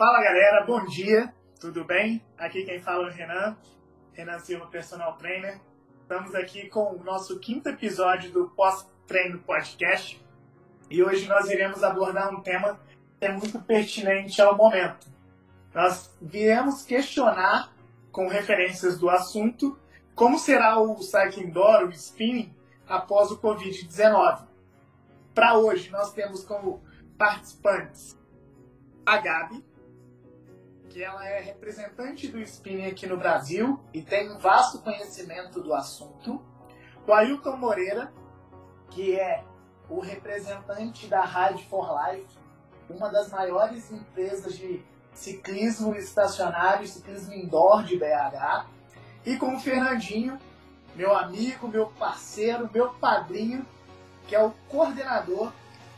[0.00, 1.30] Fala galera, bom dia,
[1.60, 2.24] tudo bem?
[2.38, 3.54] Aqui quem fala é o Renan,
[4.14, 5.60] Renan Silva, personal trainer.
[6.00, 10.18] Estamos aqui com o nosso quinto episódio do Pós-Treino Podcast
[10.88, 12.80] e hoje nós iremos abordar um tema
[13.18, 15.06] que é muito pertinente ao momento.
[15.74, 17.70] Nós viemos questionar,
[18.10, 19.78] com referências do assunto,
[20.14, 22.56] como será o cycling indoor, o spinning,
[22.88, 24.46] após o Covid-19.
[25.34, 26.82] Para hoje, nós temos como
[27.18, 28.18] participantes
[29.04, 29.62] a Gabi,
[30.90, 35.72] que ela é representante do spinning aqui no Brasil e tem um vasto conhecimento do
[35.72, 36.42] assunto.
[37.06, 38.12] O Ailton Moreira,
[38.90, 39.44] que é
[39.88, 42.26] o representante da Ride for Life,
[42.88, 44.82] uma das maiores empresas de
[45.14, 48.66] ciclismo estacionário, ciclismo indoor de BH.
[49.24, 50.38] E com o Fernandinho,
[50.96, 53.64] meu amigo, meu parceiro, meu padrinho,
[54.26, 55.52] que é o coordenador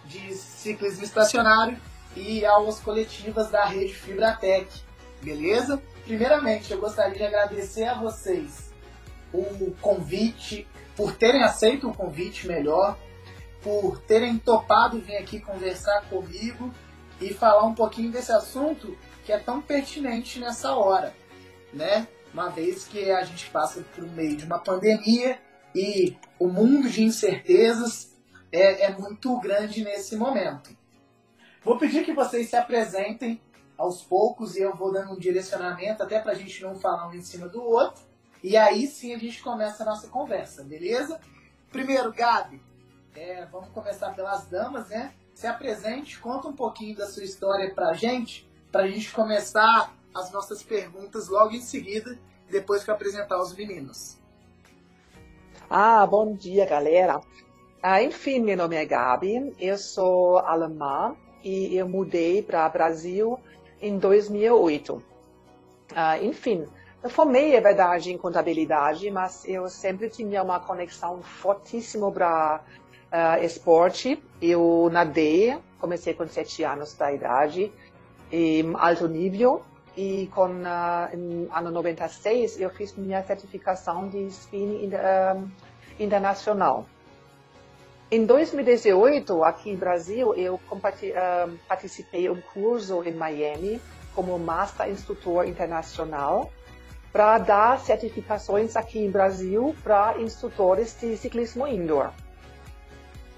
[0.05, 1.79] de ciclismo estacionário
[2.15, 4.92] e aulas coletivas da rede Fibratec.
[5.23, 5.81] Beleza?
[6.05, 8.73] Primeiramente, eu gostaria de agradecer a vocês
[9.33, 12.99] o convite, por terem aceito o convite melhor,
[13.63, 16.75] por terem topado vir aqui conversar comigo
[17.21, 21.15] e falar um pouquinho desse assunto que é tão pertinente nessa hora,
[21.73, 22.09] né?
[22.35, 25.39] Uma vez que a gente passa por meio de uma pandemia
[25.75, 28.13] e o mundo de incertezas
[28.51, 30.77] é, é muito grande nesse momento.
[31.65, 33.41] Vou pedir que vocês se apresentem
[33.77, 37.15] aos poucos e eu vou dando um direcionamento até para a gente não falar um
[37.15, 38.03] em cima do outro.
[38.43, 41.21] E aí sim a gente começa a nossa conversa, beleza?
[41.71, 42.61] Primeiro, Gabi,
[43.15, 45.13] é, vamos começar pelas damas, né?
[45.35, 50.63] Se apresente, conta um pouquinho da sua história pra gente, pra gente começar as nossas
[50.63, 52.19] perguntas logo em seguida,
[52.51, 54.19] depois que eu apresentar os meninos.
[55.71, 57.21] Ah, bom dia, galera.
[57.83, 63.41] Ah, enfim, meu nome é Gabi, eu sou alemã e eu mudei para o Brasil
[63.83, 65.03] em 2008.
[65.95, 66.67] Ah, enfim,
[67.03, 72.61] eu formei, é verdade, em contabilidade, mas eu sempre tinha uma conexão fortíssima para
[73.13, 74.23] uh, esporte.
[74.41, 77.73] Eu nadei, comecei com sete anos da idade,
[78.31, 79.63] em alto nível.
[79.97, 85.51] E com uh, em ano 96 eu fiz minha certificação de spinning uh,
[85.99, 86.87] internacional.
[88.13, 93.81] Em 2018, aqui no Brasil, eu uh, participei um curso em Miami
[94.15, 96.53] como Master Instrutor Internacional
[97.11, 102.11] para dar certificações aqui no Brasil para instrutores de ciclismo indoor.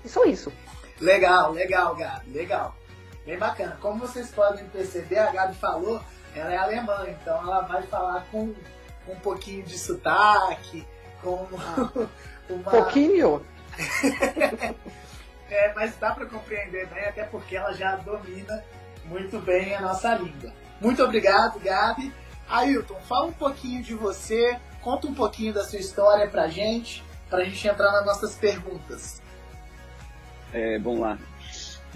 [0.04, 0.52] E só isso.
[1.00, 2.74] Legal, legal, Gabi, legal.
[3.24, 3.78] Bem bacana.
[3.80, 6.00] Como vocês podem perceber, a Gabi falou,
[6.34, 8.52] ela é alemã, então ela vai falar com,
[9.06, 10.84] um pouquinho de sotaque,
[11.22, 12.08] com ah.
[12.50, 12.70] uma...
[12.72, 13.53] Pouquinho?
[15.50, 18.62] É, mas dá para compreender bem, até porque ela já domina
[19.06, 20.52] muito bem a nossa língua.
[20.80, 22.12] Muito obrigado, Gabi.
[22.48, 27.44] Ailton, fala um pouquinho de você, conta um pouquinho da sua história pra gente, pra
[27.44, 29.22] gente entrar nas nossas perguntas.
[30.52, 31.18] É, vamos lá.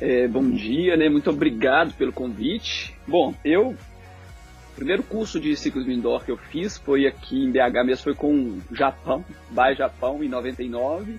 [0.00, 1.08] É, bom dia, né?
[1.08, 2.96] Muito obrigado pelo convite.
[3.06, 3.70] Bom, eu.
[3.70, 8.14] O primeiro curso de ciclismo indoor que eu fiz foi aqui em BH mesmo, foi
[8.14, 11.18] com o Japão, By Japão, em 99.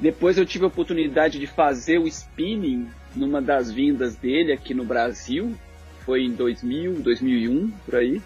[0.00, 4.84] Depois eu tive a oportunidade de fazer o spinning numa das vindas dele aqui no
[4.84, 5.54] Brasil.
[6.04, 8.22] Foi em 2000, 2001, por aí.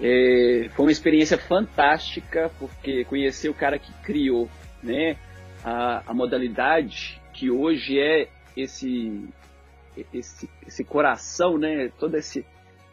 [0.00, 4.48] É, foi uma experiência fantástica, porque conhecer o cara que criou
[4.82, 5.16] né,
[5.64, 9.28] a, a modalidade que hoje é esse
[10.12, 11.90] esse, esse coração, né?
[11.98, 12.44] Toda esse,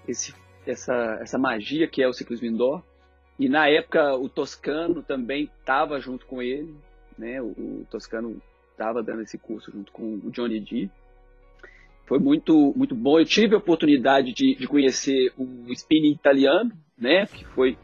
[0.07, 0.33] esse,
[0.66, 2.83] essa, essa magia que é o ciclismo indoor.
[3.37, 6.75] E na época o Toscano também estava junto com ele,
[7.19, 7.41] né?
[7.41, 8.41] O, o Toscano
[8.72, 10.90] estava dando esse curso junto com o Johnny D.
[12.05, 13.20] Foi muito, muito bom.
[13.20, 17.28] Eu tive a oportunidade de, de conhecer o spinning italiano, né?
[17.28, 17.78] Que foi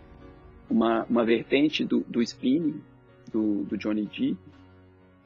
[0.70, 2.82] uma, uma vertente do, do spinning
[3.32, 4.36] do, do Johnny D.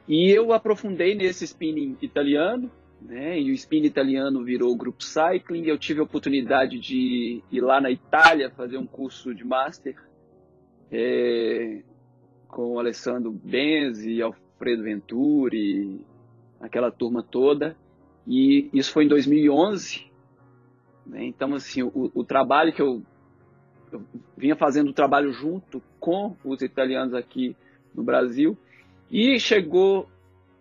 [0.07, 2.69] E eu aprofundei nesse spinning italiano,
[3.01, 3.39] né?
[3.39, 5.65] E o spinning italiano virou group cycling.
[5.65, 9.95] Eu tive a oportunidade de ir lá na Itália fazer um curso de master
[10.91, 11.83] é,
[12.49, 16.05] com Alessandro Benzi, Alfredo Venturi,
[16.59, 17.77] aquela turma toda.
[18.27, 20.05] E isso foi em 2011.
[21.05, 21.25] Né?
[21.25, 23.01] Então, assim, o, o trabalho que eu,
[23.91, 24.03] eu
[24.35, 27.55] vinha fazendo o trabalho junto com os italianos aqui
[27.93, 28.57] no Brasil
[29.09, 30.07] e chegou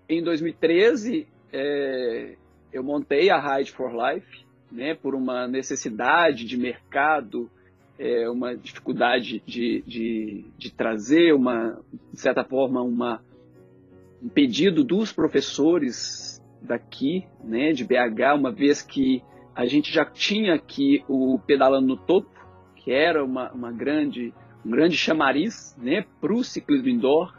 [0.09, 2.37] em 2013, é,
[2.73, 7.51] eu montei a Ride for Life, né, por uma necessidade de mercado,
[7.99, 11.81] é, uma dificuldade de, de, de, trazer, uma,
[12.13, 13.21] de certa forma, uma,
[14.23, 19.23] um pedido dos professores daqui, né, de BH, uma vez que
[19.55, 22.31] a gente já tinha aqui o Pedalando no Topo,
[22.77, 24.33] que era uma, uma grande,
[24.65, 27.37] um grande chamariz né, para o ciclismo indoor,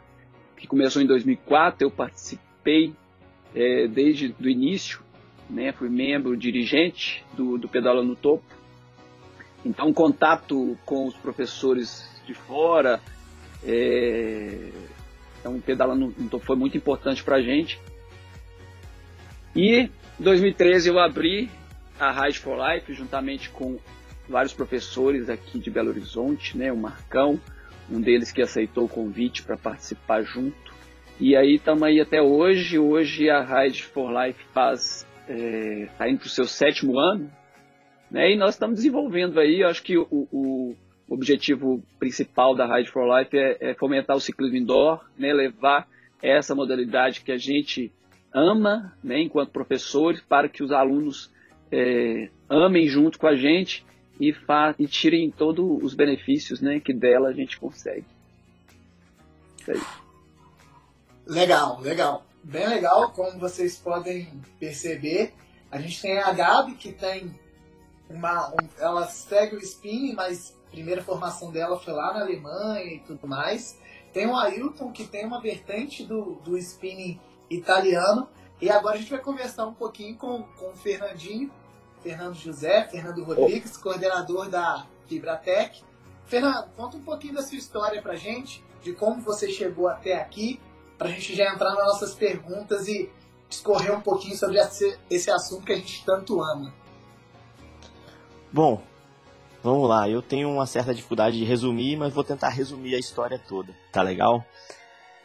[0.56, 1.86] que começou em 2004.
[1.86, 2.92] Eu participei
[3.54, 5.00] é, desde o início,
[5.48, 8.44] né, fui membro dirigente do, do Pedalando no Topo.
[9.64, 13.00] Então, contato com os professores de fora,
[13.64, 14.70] é,
[15.38, 17.80] então, Pedalando no Topo foi muito importante para a gente.
[19.54, 21.50] E em 2013 eu abri
[21.98, 23.78] a Ride for Life juntamente com
[24.28, 27.40] vários professores aqui de Belo Horizonte, né, o Marcão,
[27.90, 30.72] um deles que aceitou o convite para participar junto.
[31.18, 32.78] E aí estamos aí até hoje.
[32.78, 37.30] Hoje a Ride for Life faz está é, tá indo para o seu sétimo ano,
[38.10, 38.32] né?
[38.32, 39.62] E nós estamos desenvolvendo aí.
[39.62, 40.76] Acho que o, o
[41.08, 45.32] objetivo principal da Ride for Life é, é, fomentar o ciclismo indoor, né?
[45.32, 45.88] Levar
[46.22, 47.92] essa modalidade que a gente
[48.32, 49.20] ama, né?
[49.20, 51.30] Enquanto professores, para que os alunos
[51.70, 53.84] é, amem junto com a gente
[54.20, 54.34] e,
[54.78, 56.80] e tirem todos os benefícios, né?
[56.80, 58.06] Que dela a gente consegue.
[59.68, 60.10] Isso.
[61.26, 64.28] Legal, legal bem legal, como vocês podem
[64.58, 65.32] perceber.
[65.70, 67.34] A gente tem a Gabi, que tem
[68.10, 68.48] uma.
[68.50, 72.98] Um, ela segue o spinning, mas a primeira formação dela foi lá na Alemanha e
[73.00, 73.78] tudo mais.
[74.12, 78.28] Tem o Ailton, que tem uma vertente do, do spinning italiano.
[78.60, 81.50] E agora a gente vai conversar um pouquinho com, com o Fernandinho,
[82.02, 83.82] Fernando José, Fernando Rodrigues, oh.
[83.82, 85.82] coordenador da Fibratec.
[86.26, 90.60] Fernando, conta um pouquinho da sua história pra gente, de como você chegou até aqui
[90.98, 93.10] para a gente já entrar nas nossas perguntas e
[93.48, 94.58] discorrer um pouquinho sobre
[95.08, 96.72] esse assunto que a gente tanto ama.
[98.52, 98.82] Bom,
[99.62, 100.08] vamos lá.
[100.08, 103.72] Eu tenho uma certa dificuldade de resumir, mas vou tentar resumir a história toda.
[103.92, 104.44] Tá legal?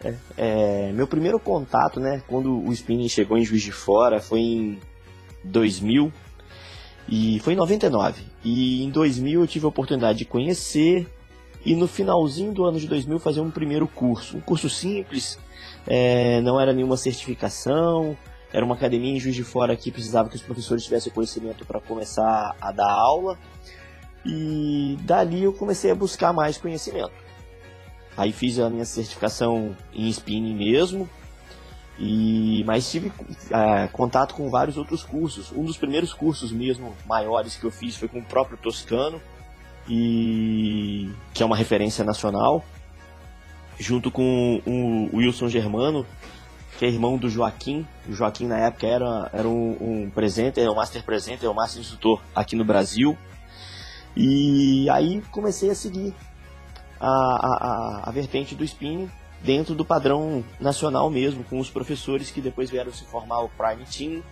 [0.04, 4.39] É, é, meu primeiro contato, né, quando o spinning chegou em Juiz de Fora, foi
[4.39, 4.80] em
[5.44, 6.12] 2000
[7.07, 8.24] e foi em 99.
[8.44, 11.07] E em 2000 eu tive a oportunidade de conhecer
[11.66, 15.39] e no finalzinho do ano de 2000 fazer um primeiro curso, um curso simples
[15.88, 18.16] é, não era nenhuma certificação,
[18.56, 21.81] era uma academia em Juiz de Fora que precisava que os professores tivessem conhecimento para
[21.81, 23.38] começar a dar aula.
[24.25, 27.12] E dali eu comecei a buscar mais conhecimento.
[28.16, 31.10] Aí fiz a minha certificação em spinning mesmo,
[32.00, 33.12] e mas tive
[33.52, 35.52] é, contato com vários outros cursos.
[35.52, 39.22] Um dos primeiros cursos mesmo maiores que eu fiz foi com o próprio Toscano,
[39.86, 42.63] e que é uma referência nacional
[43.78, 46.06] junto com o Wilson Germano,
[46.77, 47.88] que é irmão do Joaquim.
[48.07, 51.56] O Joaquim, na época, era, era um, um presente, era um master presente, era um
[51.56, 53.18] master instrutor aqui no Brasil.
[54.16, 56.13] E aí comecei a seguir
[57.00, 59.10] a, a, a, vertente do spinning
[59.42, 63.86] dentro do padrão nacional mesmo, com os professores que depois vieram se formar o Prime
[63.86, 64.24] Team.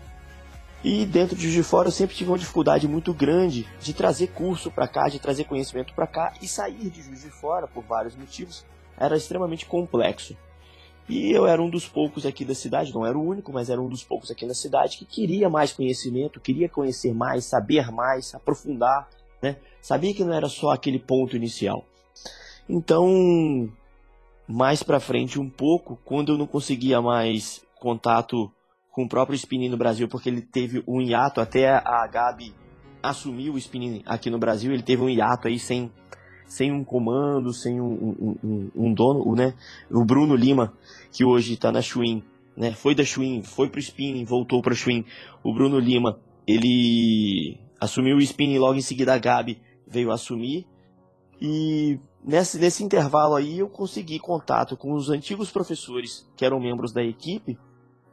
[0.84, 4.70] E dentro de de Fora eu sempre tive uma dificuldade muito grande de trazer curso
[4.70, 8.16] para cá, de trazer conhecimento para cá e sair de Juiz de Fora por vários
[8.16, 8.66] motivos
[8.98, 10.36] era extremamente complexo.
[11.08, 13.82] E eu era um dos poucos aqui da cidade, não era o único, mas era
[13.82, 18.34] um dos poucos aqui na cidade que queria mais conhecimento, queria conhecer mais, saber mais,
[18.34, 19.10] aprofundar,
[19.42, 19.58] né?
[19.82, 21.86] Sabia que não era só aquele ponto inicial.
[22.70, 23.70] Então,
[24.48, 28.50] mais para frente um pouco, quando eu não conseguia mais contato
[28.90, 32.54] com o próprio spinning no Brasil, porque ele teve um hiato até a Gabi
[33.02, 35.92] assumir o spinning aqui no Brasil, ele teve um hiato aí sem
[36.54, 39.56] sem um comando, sem um, um, um, dono, né?
[39.90, 40.72] O Bruno Lima,
[41.12, 42.22] que hoje está na Schwinn,
[42.56, 42.74] né?
[42.74, 45.04] Foi da Schwinn, foi pro spinning, voltou para Schwinn.
[45.44, 50.68] O Bruno Lima, ele assumiu o spinning logo em seguida a Gabi veio assumir
[51.42, 56.94] e nesse, nesse intervalo aí eu consegui contato com os antigos professores que eram membros
[56.94, 57.58] da equipe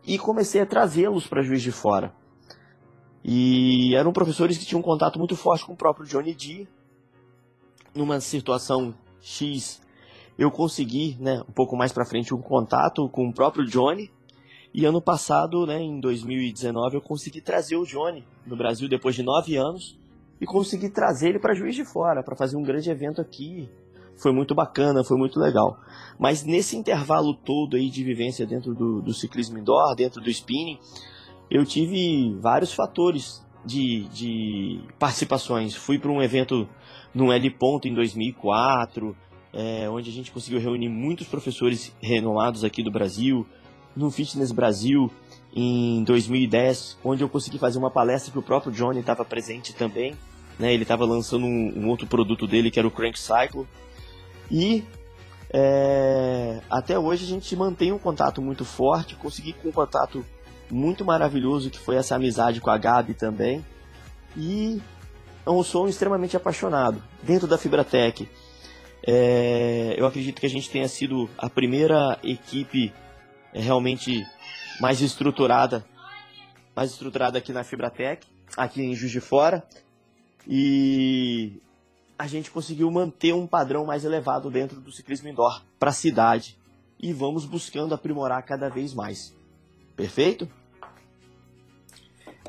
[0.07, 2.15] e comecei a trazê-los para Juiz de Fora.
[3.23, 6.67] E eram professores que tinham um contato muito forte com o próprio Johnny D,
[7.95, 9.81] numa situação X,
[10.39, 14.11] eu consegui, né, um pouco mais para frente, um contato com o próprio Johnny.
[14.73, 19.23] E ano passado, né, em 2019, eu consegui trazer o Johnny no Brasil depois de
[19.23, 19.99] nove anos
[20.41, 23.69] e consegui trazer ele para Juiz de Fora para fazer um grande evento aqui.
[24.17, 25.79] Foi muito bacana, foi muito legal.
[26.19, 30.79] Mas nesse intervalo todo aí de vivência dentro do, do ciclismo indoor, dentro do spinning,
[31.51, 35.75] eu tive vários fatores de, de participações.
[35.75, 36.69] Fui para um evento
[37.15, 39.17] no L Ponto em 2004,
[39.53, 43.47] é, onde a gente conseguiu reunir muitos professores renomados aqui do Brasil,
[43.97, 45.11] no Fitness Brasil
[45.55, 50.15] em 2010, onde eu consegui fazer uma palestra que o próprio Johnny estava presente também.
[50.59, 53.67] Né, ele estava lançando um, um, outro produto dele que era o Crank Cycle.
[54.51, 54.85] E
[55.53, 59.17] é, até hoje a gente mantém um contato muito forte.
[59.17, 60.25] Consegui com um contato
[60.71, 63.65] muito maravilhoso que foi essa amizade com a Gabi também.
[64.37, 64.81] e
[65.47, 67.03] eu sou um extremamente apaixonado.
[67.23, 68.29] Dentro da Fibratec,
[69.07, 72.93] é, eu acredito que a gente tenha sido a primeira equipe
[73.53, 74.27] é, realmente
[74.81, 75.85] mais estruturada,
[76.75, 79.65] mais estruturada aqui na Fibratec, aqui em Juiz de Fora,
[80.47, 81.61] e
[82.19, 86.59] a gente conseguiu manter um padrão mais elevado dentro do ciclismo indoor para a cidade
[86.99, 89.35] e vamos buscando aprimorar cada vez mais.
[89.97, 90.49] Perfeito?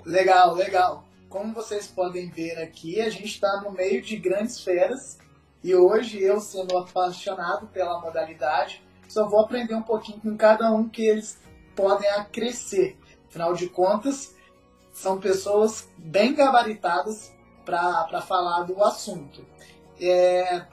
[0.05, 1.05] Legal, legal.
[1.31, 5.17] Como vocês podem ver aqui, a gente está no meio de grandes feras
[5.63, 10.89] e hoje eu, sendo apaixonado pela modalidade, só vou aprender um pouquinho com cada um
[10.89, 11.39] que eles
[11.73, 12.99] podem crescer.
[13.29, 14.35] Afinal de contas,
[14.91, 17.33] são pessoas bem gabaritadas
[17.63, 19.45] para falar do assunto.
[20.01, 20.65] É,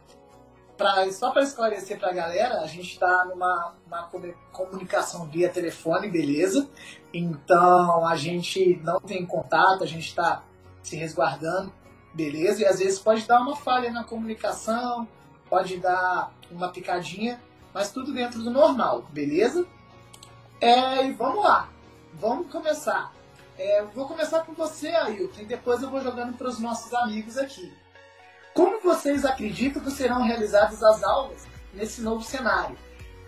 [0.77, 4.11] pra, só para esclarecer para a galera, a gente está numa uma
[4.53, 6.69] comunicação via telefone, beleza?
[7.15, 10.48] Então a gente não tem contato, a gente está
[10.89, 11.73] se resguardando,
[12.15, 12.63] beleza?
[12.63, 15.07] E às vezes pode dar uma falha na comunicação,
[15.49, 17.41] pode dar uma picadinha,
[17.73, 19.67] mas tudo dentro do normal, beleza?
[20.61, 21.69] É, e vamos lá,
[22.15, 23.13] vamos começar.
[23.57, 27.37] É, vou começar com você, Ailton, e depois eu vou jogando para os nossos amigos
[27.37, 27.73] aqui.
[28.55, 32.77] Como vocês acreditam que serão realizadas as aulas nesse novo cenário?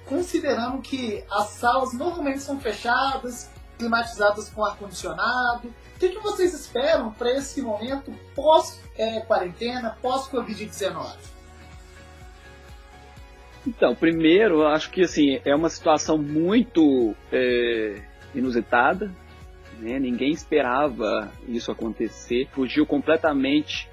[0.06, 3.48] Considerando que as salas normalmente são fechadas,
[3.78, 11.14] climatizadas com ar-condicionado, o que, que, vocês esperam para esse momento pós-quarentena, é, pós-Covid-19?
[13.66, 18.00] Então, primeiro, acho que assim, é uma situação muito é,
[18.34, 19.12] inusitada,
[19.78, 19.98] né?
[19.98, 23.86] ninguém esperava isso acontecer, fugiu completamente.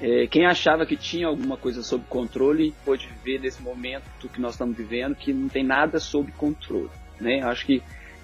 [0.00, 4.54] É, quem achava que tinha alguma coisa sob controle pôde ver nesse momento que nós
[4.54, 6.88] estamos vivendo que não tem nada sob controle.
[7.20, 7.42] Né?
[7.42, 7.82] Acho que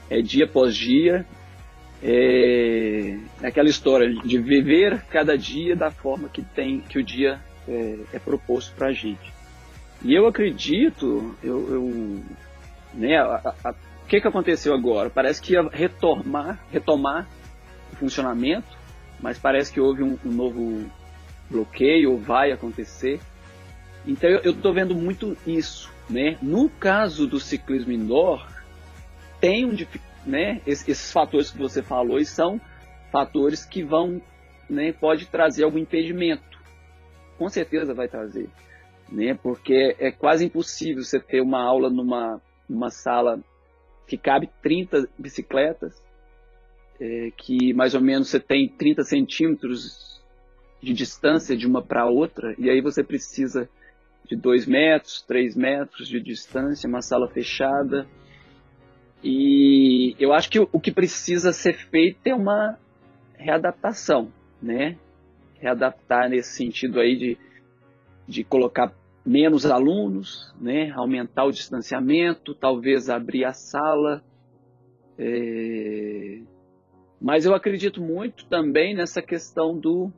[0.08, 1.26] é dia após dia,
[2.02, 7.98] é, aquela história de viver cada dia da forma que tem que o dia é,
[8.12, 9.32] é proposto para a gente.
[10.02, 12.22] E eu acredito, eu, eu
[12.94, 15.10] né, o que, que aconteceu agora?
[15.10, 17.28] Parece que ia retomar, retomar
[17.92, 18.76] o funcionamento,
[19.20, 20.88] mas parece que houve um, um novo
[21.50, 23.20] bloqueio, ou vai acontecer.
[24.06, 25.90] Então eu estou vendo muito isso.
[26.08, 26.38] Né?
[26.40, 28.46] No caso do ciclismo indoor,
[29.40, 29.74] tem um,
[30.28, 32.60] né, esses, fatores que você falou são
[33.10, 34.20] fatores que vão,
[34.68, 36.58] né, pode trazer algum impedimento.
[37.38, 38.48] Com certeza vai trazer,
[39.10, 43.40] né, porque é quase impossível você ter uma aula numa, numa sala
[44.06, 46.02] que cabe 30 bicicletas,
[47.00, 50.20] é, que mais ou menos você tem 30 centímetros
[50.82, 53.68] de distância de uma para outra, e aí você precisa
[54.28, 58.06] de 2 metros, 3 metros de distância, uma sala fechada.
[59.22, 62.78] E eu acho que o, que precisa ser feito é uma
[63.34, 64.32] readaptação,
[64.62, 64.96] né?
[65.54, 67.38] Readaptar nesse sentido aí de,
[68.26, 68.92] de colocar
[69.28, 74.24] menos alunos, né, aumentar o distanciamento, talvez abrir a sala.
[75.18, 76.40] É...
[77.20, 80.10] Mas eu acredito muito também nessa questão do,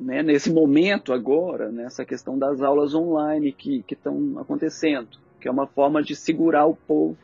[0.00, 5.66] né, nesse momento agora, nessa questão das aulas online que estão acontecendo, que é uma
[5.66, 7.16] forma de segurar o povo,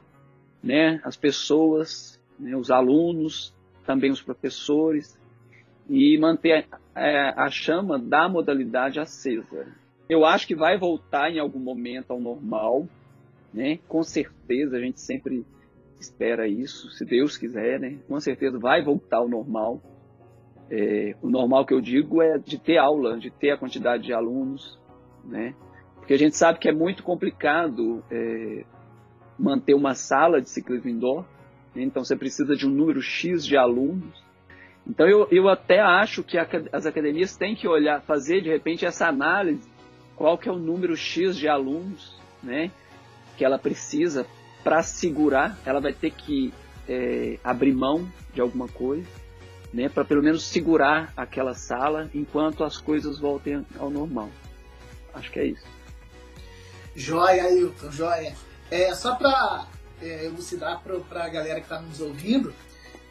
[0.62, 3.55] né, as pessoas, né, os alunos,
[3.87, 5.19] também os professores,
[5.88, 9.67] e manter a, é, a chama da modalidade acesa.
[10.09, 12.87] Eu acho que vai voltar em algum momento ao normal,
[13.52, 13.79] né?
[13.88, 15.45] Com certeza a gente sempre
[15.99, 17.99] espera isso, se Deus quiser, né?
[18.09, 19.81] Com certeza vai voltar ao normal.
[20.71, 24.12] É, o normal que eu digo é de ter aula, de ter a quantidade de
[24.12, 24.79] alunos,
[25.25, 25.55] né?
[25.97, 28.64] Porque a gente sabe que é muito complicado é,
[29.41, 31.25] manter uma sala de ciclismo indoor,
[31.75, 31.83] né?
[31.83, 34.23] então você precisa de um número X de alunos.
[34.87, 38.85] Então eu, eu até acho que a, as academias têm que olhar, fazer de repente
[38.85, 39.69] essa análise
[40.21, 42.71] qual que é o número X de alunos né,
[43.39, 44.27] que ela precisa
[44.63, 46.53] para segurar, ela vai ter que
[46.87, 49.09] é, abrir mão de alguma coisa,
[49.73, 54.29] né, para pelo menos segurar aquela sala enquanto as coisas voltem ao normal.
[55.15, 55.67] Acho que é isso.
[56.95, 58.35] Joia, Ailton, joia.
[58.71, 59.67] É, só para
[60.00, 62.55] é, elucidar para a galera que está nos ouvindo,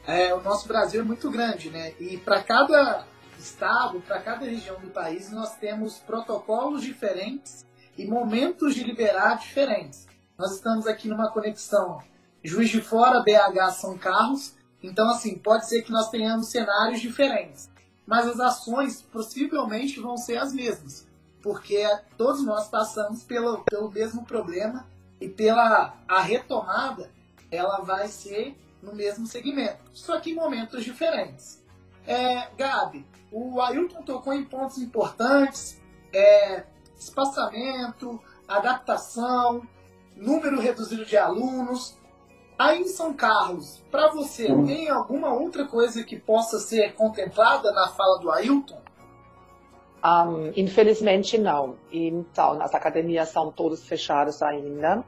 [0.07, 1.93] é, o nosso Brasil é muito grande, né?
[1.99, 3.05] E para cada
[3.37, 7.65] estado, para cada região do país, nós temos protocolos diferentes
[7.97, 10.07] e momentos de liberar diferentes.
[10.37, 12.01] Nós estamos aqui numa conexão
[12.41, 14.53] Juiz de Fora, BH, São Carlos.
[14.81, 17.69] Então, assim, pode ser que nós tenhamos cenários diferentes.
[18.07, 21.05] Mas as ações possivelmente vão ser as mesmas.
[21.41, 21.85] Porque
[22.17, 24.87] todos nós passamos pelo, pelo mesmo problema
[25.19, 27.11] e pela a retomada,
[27.51, 29.79] ela vai ser no mesmo segmento.
[29.93, 31.63] Só que em momentos diferentes.
[32.07, 35.79] É, Gabi, o Ailton tocou em pontos importantes,
[36.13, 36.63] é,
[36.97, 39.61] espaçamento, adaptação,
[40.15, 41.97] número reduzido de alunos.
[42.57, 44.65] Aí em São Carlos, para você, hum.
[44.65, 48.81] tem alguma outra coisa que possa ser contemplada na fala do Ailton?
[50.03, 51.75] Um, infelizmente não.
[51.91, 55.03] Então, as academias são todas fechadas ainda.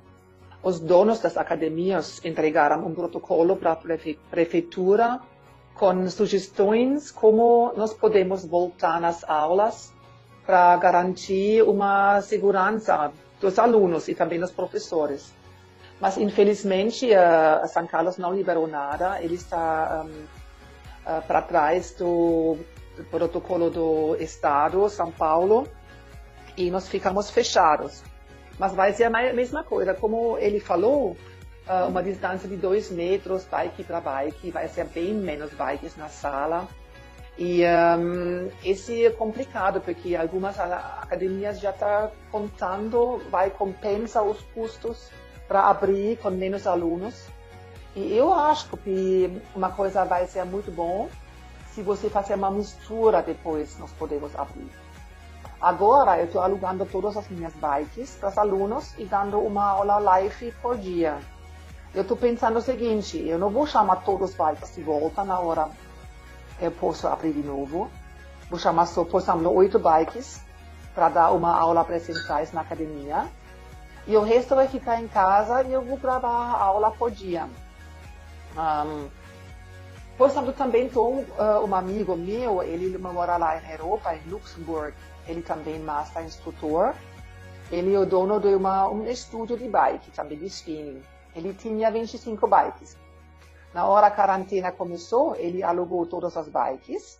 [0.61, 3.77] Os donos das academias entregaram um protocolo para a
[4.29, 5.19] prefeitura
[5.73, 9.91] com sugestões como nós podemos voltar nas aulas
[10.45, 15.33] para garantir uma segurança dos alunos e também dos professores.
[15.99, 19.21] Mas, infelizmente, a São Carlos não liberou nada.
[19.21, 22.57] Ele está um, uh, para trás do
[23.03, 25.67] protocolo do Estado, São Paulo,
[26.57, 28.03] e nós ficamos fechados.
[28.59, 31.17] Mas vai ser a mesma coisa, como ele falou,
[31.67, 36.09] uh, uma distância de dois metros, bike para bike, vai ser bem menos bikes na
[36.09, 36.67] sala.
[37.37, 44.39] E um, esse é complicado, porque algumas academias já estão tá contando, vai compensar os
[44.53, 45.09] custos
[45.47, 47.25] para abrir com menos alunos.
[47.95, 51.09] E eu acho que uma coisa vai ser muito bom
[51.73, 54.69] se você fazer uma mistura depois, nós podemos abrir.
[55.61, 59.99] Agora eu estou alugando todas as minhas bikes para os alunos e dando uma aula
[59.99, 61.19] live por dia.
[61.93, 65.39] Eu estou pensando o seguinte, eu não vou chamar todos os bikes de volta na
[65.39, 65.69] hora
[66.61, 67.89] eu posso abrir de novo.
[68.49, 70.41] Vou chamar só, por exemplo, oito bikes
[70.93, 73.27] para dar uma aula presenciais na academia.
[74.05, 77.47] E o resto vai ficar em casa e eu vou gravar a aula por dia.
[78.55, 79.09] Um,
[80.25, 84.95] exemplo, também estou uh, um amigo meu, ele mora lá na Europa, em Luxemburgo.
[85.27, 86.93] Ele também é master instrutor.
[87.71, 91.01] Ele é o dono de uma, um estúdio de bike, também de spinning.
[91.35, 92.97] Ele tinha 25 bikes.
[93.73, 97.19] Na hora a quarentena começou, ele alugou todas as bikes.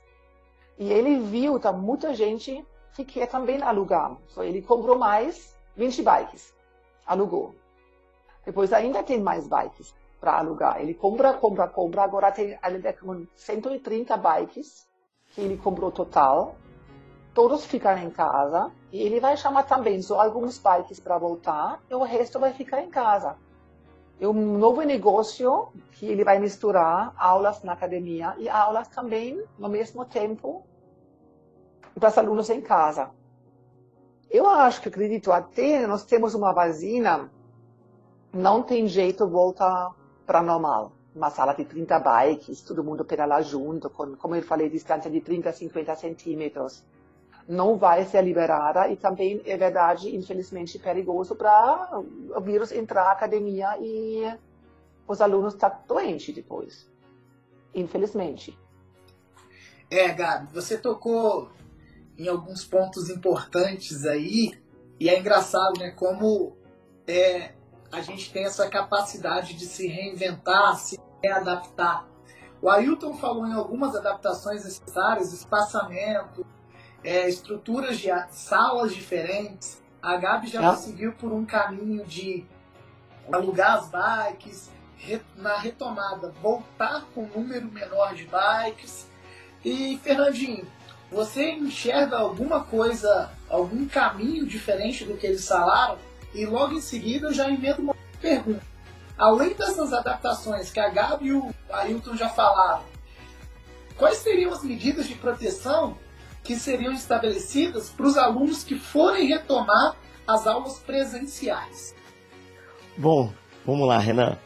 [0.77, 4.17] E ele viu que muita gente que quer também alugar.
[4.29, 6.53] Então ele comprou mais 20 bikes.
[7.05, 7.55] Alugou.
[8.45, 10.79] Depois ainda tem mais bikes para alugar.
[10.79, 12.03] Ele compra, compra, compra.
[12.03, 14.87] Agora tem ainda com 130 bikes
[15.31, 16.55] que ele comprou total.
[17.33, 18.71] Todos ficam em casa.
[18.91, 21.81] E ele vai chamar também só alguns bikes para voltar.
[21.89, 23.35] E o resto vai ficar em casa.
[24.19, 29.67] É um novo negócio que ele vai misturar aulas na academia e aulas também, no
[29.67, 30.63] mesmo tempo,
[31.99, 33.09] para os alunos em casa.
[34.29, 37.31] Eu acho que acredito até nós temos uma vacina,
[38.31, 40.93] não tem jeito voltar para normal.
[41.13, 45.19] Uma sala de 30 bikes, todo mundo pedalar junto, com, como eu falei, distância de
[45.19, 46.83] 30, 50 centímetros.
[47.47, 53.11] Não vai ser liberada e também é verdade, infelizmente, perigoso para o vírus entrar na
[53.11, 54.23] academia e
[55.07, 56.89] os alunos estar tá doentes depois.
[57.73, 58.57] Infelizmente.
[59.89, 61.51] É, Gabi, você tocou
[62.17, 64.57] em alguns pontos importantes aí,
[64.99, 66.55] e é engraçado, né, como
[67.07, 67.53] é,
[67.91, 72.05] a gente tem essa capacidade de se reinventar, se readaptar.
[72.61, 76.45] O Ailton falou em algumas adaptações necessárias, espaçamento,
[77.03, 79.81] é, estruturas de salas diferentes.
[80.01, 80.75] A Gabi já é.
[80.75, 82.45] seguiu por um caminho de
[83.31, 89.07] alugar as bikes, re, na retomada voltar com um número menor de bikes.
[89.65, 90.65] E Fernandinho,
[91.11, 95.97] você enxerga alguma coisa, algum caminho diferente do que eles falaram?
[96.33, 98.61] E logo em seguida eu já emendo uma pergunta.
[99.17, 102.83] Além dessas adaptações que a Gabi e o Ailton já falaram,
[103.97, 105.95] quais seriam as medidas de proteção
[106.43, 109.95] que seriam estabelecidas para os alunos que forem retomar
[110.27, 111.93] as aulas presenciais?
[112.97, 113.31] Bom,
[113.65, 114.37] vamos lá, Renan.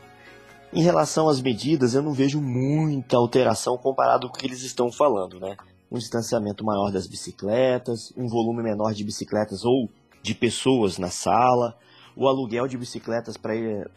[0.74, 4.91] Em relação às medidas, eu não vejo muita alteração comparado com o que eles estão
[4.91, 5.56] falando, né?
[5.89, 9.89] Um distanciamento maior das bicicletas, um volume menor de bicicletas ou
[10.26, 11.78] de pessoas na sala,
[12.16, 13.54] o aluguel de bicicletas para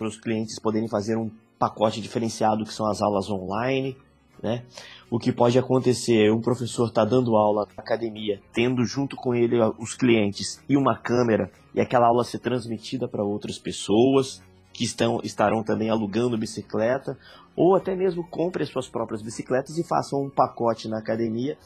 [0.07, 3.97] os clientes poderem fazer um pacote diferenciado que são as aulas online,
[4.43, 4.65] né?
[5.11, 9.57] O que pode acontecer, um professor está dando aula na academia, tendo junto com ele
[9.79, 15.21] os clientes e uma câmera, e aquela aula ser transmitida para outras pessoas que estão,
[15.25, 17.19] estarão também alugando bicicleta,
[17.57, 21.57] ou até mesmo compre as suas próprias bicicletas e façam um pacote na academia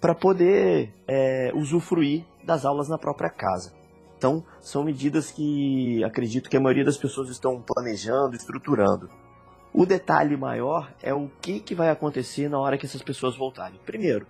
[0.00, 3.83] para poder é, usufruir das aulas na própria casa.
[4.24, 9.10] Então, são medidas que acredito que a maioria das pessoas estão planejando, estruturando.
[9.70, 13.78] O detalhe maior é o que, que vai acontecer na hora que essas pessoas voltarem.
[13.84, 14.26] Primeiro,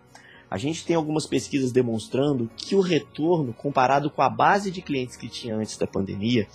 [0.50, 5.14] a gente tem algumas pesquisas demonstrando que o retorno, comparado com a base de clientes
[5.16, 6.48] que tinha antes da pandemia,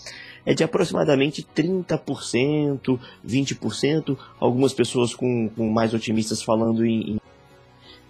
[0.45, 7.19] é de aproximadamente 30%, 20%, algumas pessoas com, com mais otimistas falando em, em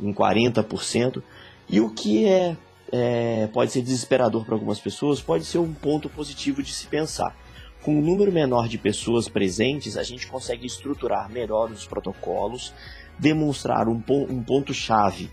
[0.01, 1.21] em 40%.
[1.69, 2.57] E o que é,
[2.91, 7.35] é pode ser desesperador para algumas pessoas, pode ser um ponto positivo de se pensar.
[7.81, 12.73] Com um número menor de pessoas presentes, a gente consegue estruturar melhor os protocolos,
[13.17, 15.31] demonstrar um, um ponto-chave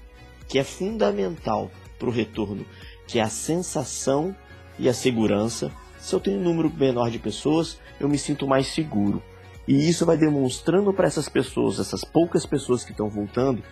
[0.48, 2.64] que é fundamental para o retorno,
[3.06, 4.34] que é a sensação
[4.78, 5.72] e a segurança.
[5.98, 9.22] Se eu tenho um número menor de pessoas, eu me sinto mais seguro.
[9.66, 13.62] E isso vai demonstrando para essas pessoas, essas poucas pessoas que estão voltando,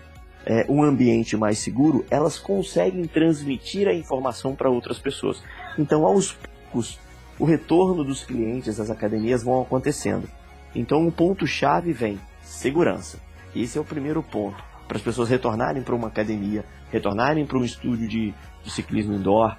[0.46, 5.42] é, um ambiente mais seguro, elas conseguem transmitir a informação para outras pessoas.
[5.78, 6.98] Então, aos poucos,
[7.38, 10.28] o retorno dos clientes às academias vão acontecendo.
[10.74, 13.18] Então, o ponto-chave vem segurança.
[13.54, 17.64] Esse é o primeiro ponto para as pessoas retornarem para uma academia, retornarem para um
[17.64, 19.57] estúdio de, de ciclismo indoor.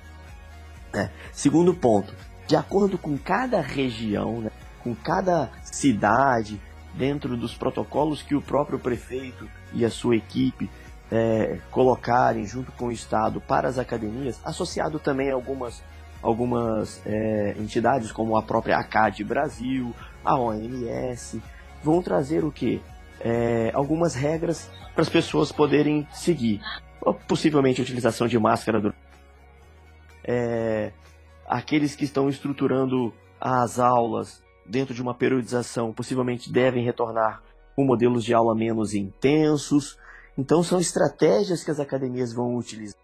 [0.94, 1.10] Né?
[1.32, 2.14] Segundo ponto,
[2.48, 4.52] de acordo com cada região, né,
[4.84, 6.62] com cada cidade,
[6.98, 10.70] dentro dos protocolos que o próprio prefeito e a sua equipe
[11.12, 15.84] é, colocarem junto com o Estado para as academias, associado também a algumas,
[16.22, 21.42] algumas é, entidades como a própria ACAD Brasil, a OMS,
[21.84, 22.82] vão trazer o que?
[23.20, 26.62] É, algumas regras para as pessoas poderem seguir.
[27.28, 28.94] Possivelmente a utilização de máscara do...
[30.24, 30.92] É,
[31.48, 37.42] aqueles que estão estruturando as aulas dentro de uma periodização, possivelmente devem retornar
[37.76, 39.98] com modelos de aula menos intensos.
[40.38, 43.00] Então, são estratégias que as academias vão utilizar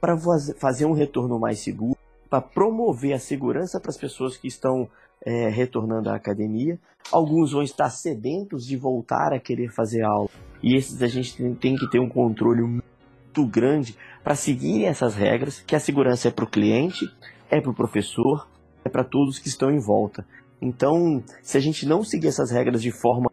[0.00, 0.16] para
[0.58, 1.96] fazer um retorno mais seguro,
[2.28, 4.88] para promover a segurança para as pessoas que estão
[5.24, 6.78] é, retornando à academia.
[7.12, 10.30] Alguns vão estar sedentos de voltar a querer fazer aula.
[10.62, 15.60] E esses a gente tem, que ter um controle muito grande para seguirem essas regras,
[15.60, 17.06] que a segurança é para o cliente,
[17.50, 18.48] é para o professor,
[18.84, 20.24] é para todos que estão em volta.
[20.60, 23.30] Então, se a gente não seguir essas regras de forma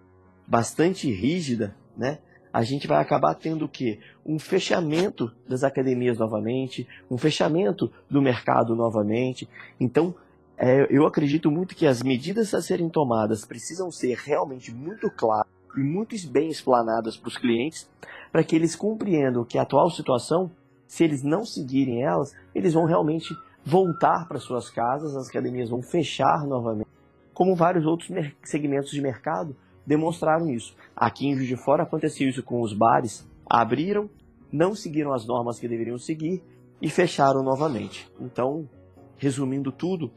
[0.47, 2.19] bastante rígida, né,
[2.53, 3.99] a gente vai acabar tendo o quê?
[4.25, 9.47] Um fechamento das academias novamente, um fechamento do mercado novamente.
[9.79, 10.15] Então,
[10.57, 15.51] é, eu acredito muito que as medidas a serem tomadas precisam ser realmente muito claras
[15.75, 17.87] e muito bem explanadas para os clientes,
[18.31, 20.49] para que eles compreendam que a atual situação,
[20.87, 25.83] se eles não seguirem elas, eles vão realmente voltar para suas casas, as academias vão
[25.83, 26.87] fechar novamente
[27.38, 28.10] como vários outros
[28.43, 30.76] segmentos de mercado demonstraram isso.
[30.95, 34.10] Aqui em Juiz de Fora aconteceu isso com os bares, abriram,
[34.52, 36.43] não seguiram as normas que deveriam seguir
[36.82, 38.12] e fecharam novamente.
[38.19, 38.67] Então,
[39.17, 40.12] resumindo tudo,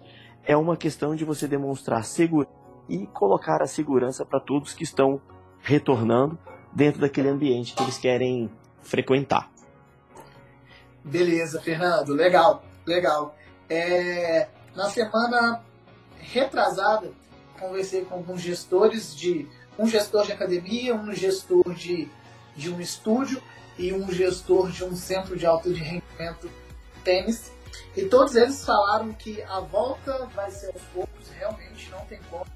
[0.44, 2.54] é uma questão de você demonstrar segurança
[2.88, 5.20] e colocar a segurança para todos que estão
[5.59, 6.38] retornando
[6.72, 9.50] dentro daquele ambiente que eles querem frequentar.
[11.04, 13.35] Beleza, Fernando, legal, legal.
[13.68, 15.68] É, na semana
[16.20, 17.12] retrasada,
[17.59, 22.09] conversei com alguns gestores de um gestor de academia, um gestor de,
[22.56, 23.42] de um estúdio
[23.78, 26.50] e um gestor de um centro de alto de rendimento
[27.02, 27.50] tênis.
[27.96, 32.46] E todos eles falaram que a volta vai ser aos poucos, realmente não tem como,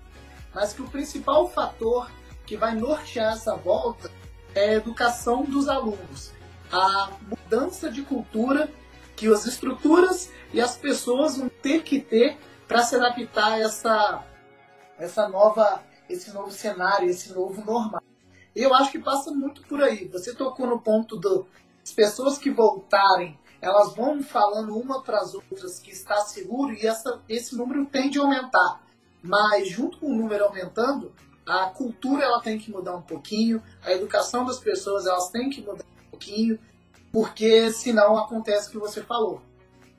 [0.55, 2.11] mas que o principal fator
[2.46, 4.11] que vai nortear essa volta
[4.55, 6.33] é a educação dos alunos,
[6.70, 8.68] a mudança de cultura
[9.16, 14.24] que as estruturas e as pessoas vão ter que ter para se adaptar a essa,
[14.98, 18.03] essa nova, esse novo cenário, esse novo normal.
[18.55, 20.07] Eu acho que passa muito por aí.
[20.09, 25.79] Você tocou no ponto das pessoas que voltarem, elas vão falando uma para as outras
[25.79, 28.83] que está seguro e essa, esse número tende a aumentar.
[29.22, 31.12] Mas junto com o número aumentando,
[31.46, 35.62] a cultura ela tem que mudar um pouquinho, a educação das pessoas elas têm que
[35.62, 36.59] mudar um pouquinho,
[37.11, 39.42] porque senão acontece o que você falou.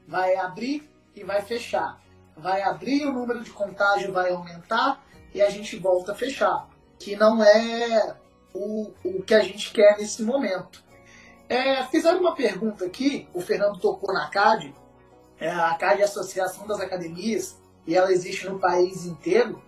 [0.07, 1.99] Vai abrir e vai fechar
[2.37, 6.67] vai abrir, o número de contágio vai aumentar e a gente volta a fechar,
[6.99, 8.15] que não é
[8.53, 10.83] o, o que a gente quer nesse momento.
[11.47, 14.73] É, fizeram uma pergunta aqui, o Fernando tocou na CAD,
[15.39, 19.61] é, a CAD é a Associação das Academias, e ela existe no país inteiro.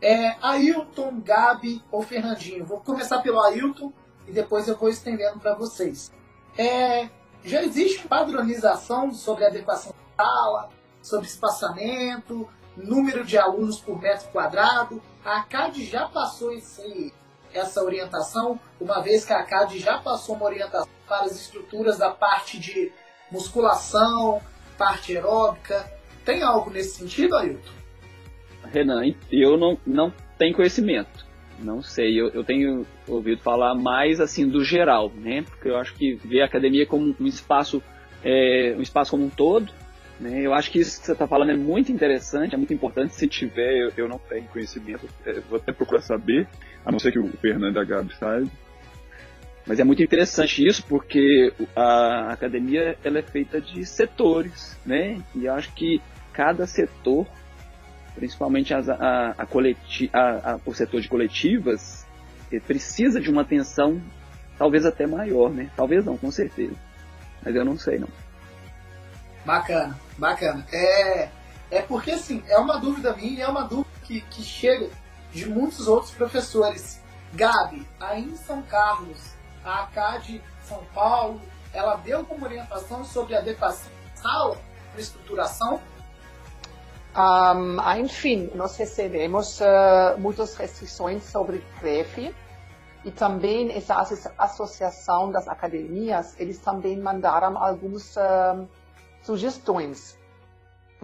[0.00, 2.64] É, Ailton, Gabi ou Fernandinho?
[2.64, 3.92] Vou começar pelo Ailton
[4.26, 6.12] e depois eu vou estendendo para vocês.
[6.56, 7.08] É,
[7.44, 10.70] já existe padronização sobre adequação de sala,
[11.08, 15.02] sobre espaçamento, número de alunos por metro quadrado.
[15.24, 17.12] A CAD já passou esse,
[17.52, 22.10] essa orientação, uma vez que a CAD já passou uma orientação para as estruturas da
[22.10, 22.92] parte de
[23.30, 24.40] musculação,
[24.76, 25.90] parte aeróbica.
[26.24, 27.78] Tem algo nesse sentido, Ailton?
[28.72, 31.26] Renan, eu não, não tenho conhecimento.
[31.58, 35.42] Não sei, eu, eu tenho ouvido falar mais assim do geral, né?
[35.42, 37.82] Porque eu acho que ver a academia como um espaço,
[38.22, 39.72] é, um espaço como um todo,
[40.20, 40.40] né?
[40.40, 43.14] Eu acho que isso que você está falando é muito interessante, é muito importante.
[43.14, 46.48] Se tiver, eu, eu não tenho conhecimento, é, vou até procurar saber,
[46.84, 48.50] a não ser que o Fernando Gabi saibam.
[49.66, 55.22] Mas é muito interessante isso porque a academia ela é feita de setores, né?
[55.34, 56.00] E eu acho que
[56.32, 57.26] cada setor,
[58.14, 62.06] principalmente as, a, a coleti a, a, o setor de coletivas,
[62.66, 64.00] precisa de uma atenção
[64.56, 65.70] talvez até maior, né?
[65.76, 66.74] Talvez não, com certeza.
[67.44, 68.08] Mas eu não sei, não.
[69.44, 70.66] Bacana, bacana.
[70.72, 71.30] É,
[71.70, 74.90] é porque, assim, é uma dúvida minha, é uma dúvida que, que chega
[75.32, 77.00] de muitos outros professores.
[77.32, 79.18] Gabi, aí em São Carlos,
[79.64, 81.40] a ACAD São Paulo,
[81.74, 84.56] ela deu como orientação sobre adequação sala
[84.92, 85.80] para estruturação?
[87.16, 92.34] Um, enfim, nós recebemos uh, muitas restrições sobre CREF
[93.04, 94.04] e também essa
[94.38, 98.68] associação das academias, eles também mandaram algumas uh,
[99.28, 100.18] sugestões.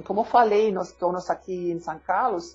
[0.02, 2.54] Como falei, nós donos aqui em São Carlos,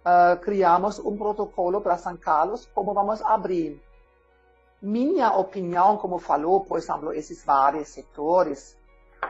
[0.00, 3.82] uh, criamos um protocolo para São Carlos, como vamos abrir.
[4.80, 8.78] Minha opinião, como falou, por exemplo, esses vários setores,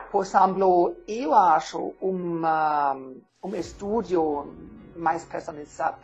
[0.09, 2.95] por exemplo, eu acho uma,
[3.43, 4.47] um estúdio
[4.95, 5.27] mais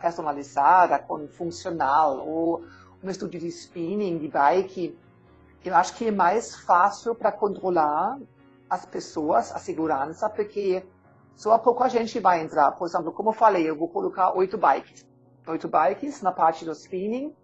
[0.02, 2.62] personalizado, com funcional, ou
[3.02, 4.98] um estúdio de spinning, de bike,
[5.64, 8.18] eu acho que é mais fácil para controlar
[8.68, 10.86] as pessoas, a segurança, porque
[11.34, 12.72] só a pouco a gente vai entrar.
[12.72, 15.06] Por exemplo, como falei, eu vou colocar oito bikes.
[15.46, 17.34] Oito bikes na parte do spinning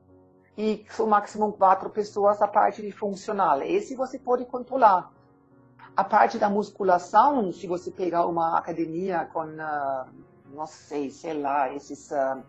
[0.56, 3.62] e o máximo quatro pessoas na parte de funcional.
[3.62, 5.10] Esse você pode controlar.
[5.96, 10.06] A parte da musculação, se você pegar uma academia com, uh,
[10.52, 12.42] não sei, sei lá, esses uh,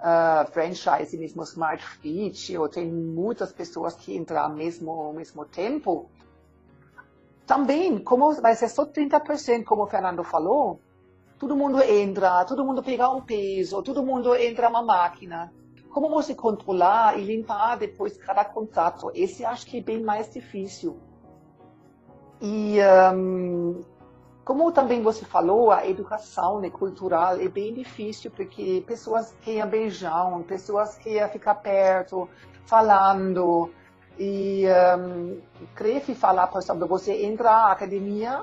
[0.00, 6.10] uh, franchise mesmo Smart Fit, ou tem muitas pessoas que entram mesmo ao mesmo tempo,
[7.50, 10.80] também, como vai ser só 30%, como o Fernando falou,
[11.36, 15.52] todo mundo entra, todo mundo pega um peso, todo mundo entra uma máquina.
[15.90, 19.10] Como você controlar e limpar depois cada contato?
[19.12, 20.96] Esse acho que é bem mais difícil.
[22.40, 22.78] E
[23.12, 23.80] um,
[24.44, 30.38] como também você falou, a educação né, cultural é bem difícil, porque pessoas querem beijar,
[30.44, 32.28] pessoas querem ficar perto,
[32.64, 33.72] falando.
[34.18, 34.64] E
[34.98, 35.40] um,
[35.74, 38.42] CREF falar, por exemplo, você entra na academia,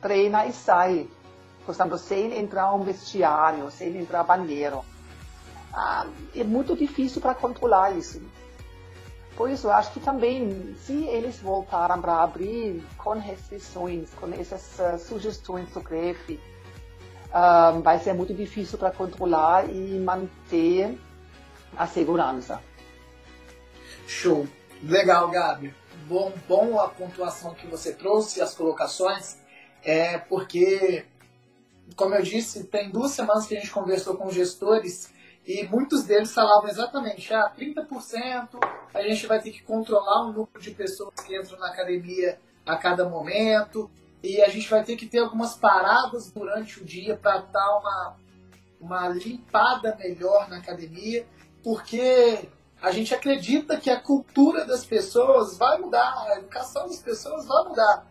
[0.00, 1.08] treina e sai.
[1.64, 4.84] Por exemplo, sem entrar um vestiário, sem entrar banheiro.
[5.72, 8.22] Ah, é muito difícil para controlar isso.
[9.36, 14.98] Por isso, acho que também, se eles voltaram para abrir com restrições, com essas uh,
[14.98, 16.40] sugestões do CREF,
[17.26, 20.98] uh, vai ser muito difícil para controlar e manter
[21.76, 22.62] a segurança.
[24.06, 24.46] Show.
[24.82, 25.74] Legal, Gabi.
[26.06, 29.38] Bom, bom a pontuação que você trouxe, as colocações,
[29.82, 31.04] é porque,
[31.96, 35.12] como eu disse, tem duas semanas que a gente conversou com gestores
[35.46, 38.58] e muitos deles falavam exatamente, ah, 30%
[38.92, 42.76] a gente vai ter que controlar o número de pessoas que entram na academia a
[42.76, 43.88] cada momento,
[44.22, 48.16] e a gente vai ter que ter algumas paradas durante o dia para dar uma,
[48.80, 51.24] uma limpada melhor na academia,
[51.62, 52.48] porque
[52.80, 57.64] a gente acredita que a cultura das pessoas vai mudar, a educação das pessoas vai
[57.64, 58.06] mudar.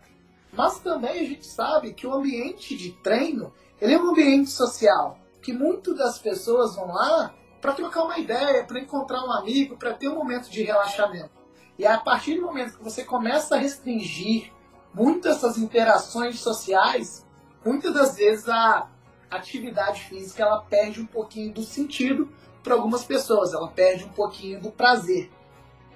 [0.52, 5.18] Mas também a gente sabe que o ambiente de treino ele é um ambiente social,
[5.42, 9.92] que muitas das pessoas vão lá para trocar uma ideia, para encontrar um amigo, para
[9.92, 11.30] ter um momento de relaxamento.
[11.78, 14.50] E a partir do momento que você começa a restringir
[14.94, 17.26] muitas dessas interações sociais,
[17.64, 18.88] muitas das vezes a
[19.30, 22.32] atividade física ela perde um pouquinho do sentido
[22.66, 25.30] para algumas pessoas, ela perde um pouquinho do prazer.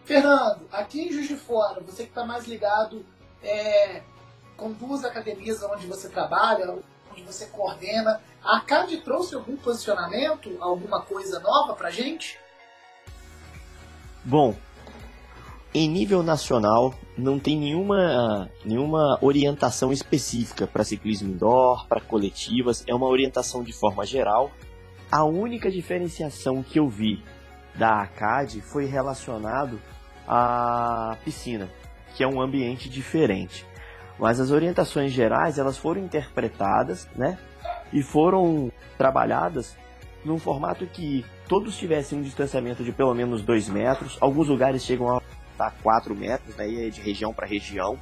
[0.05, 3.05] Fernando, aqui em Juiz de Fora, você que está mais ligado
[3.43, 4.03] é,
[4.57, 6.79] com duas academias onde você trabalha,
[7.11, 12.39] onde você coordena, a CAD trouxe algum posicionamento, alguma coisa nova para gente?
[14.25, 14.55] Bom,
[15.75, 22.95] em nível nacional, não tem nenhuma, nenhuma orientação específica para ciclismo indoor, para coletivas, é
[22.95, 24.53] uma orientação de forma geral
[25.11, 27.23] a única diferenciação que eu vi
[27.75, 29.81] da ACAD foi relacionado
[30.27, 31.69] à piscina,
[32.15, 33.67] que é um ambiente diferente.
[34.19, 37.39] Mas as orientações gerais, elas foram interpretadas, né?
[37.93, 39.77] E foram trabalhadas
[40.25, 44.19] num formato que todos tivessem um distanciamento de pelo menos 2 metros.
[44.21, 47.99] Alguns lugares chegam a estar 4 metros, daí é de região para região.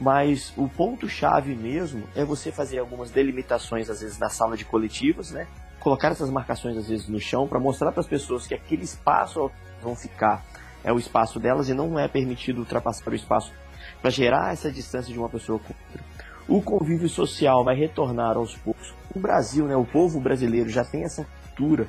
[0.00, 5.30] Mas o ponto-chave mesmo é você fazer algumas delimitações, às vezes, na sala de coletivas,
[5.30, 5.46] né?
[5.80, 9.50] Colocar essas marcações às vezes no chão para mostrar para as pessoas que aquele espaço
[9.82, 10.44] vão ficar
[10.84, 13.52] é o espaço delas e não é permitido ultrapassar o espaço
[14.00, 16.04] para gerar essa distância de uma pessoa com outra.
[16.48, 18.94] O convívio social vai retornar aos poucos.
[19.14, 21.86] O Brasil, né, o povo brasileiro já tem essa cultura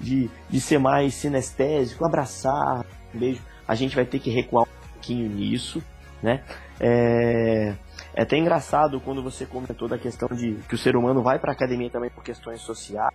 [0.00, 3.40] de, de ser mais sinestésico, abraçar, um beijo.
[3.66, 4.66] A gente vai ter que recuar
[5.02, 5.82] pouquinho nisso,
[6.22, 6.42] né?
[6.80, 7.74] É,
[8.14, 11.52] é até engraçado quando você comentou da questão de que o ser humano vai para
[11.52, 13.14] a academia também por questões sociais,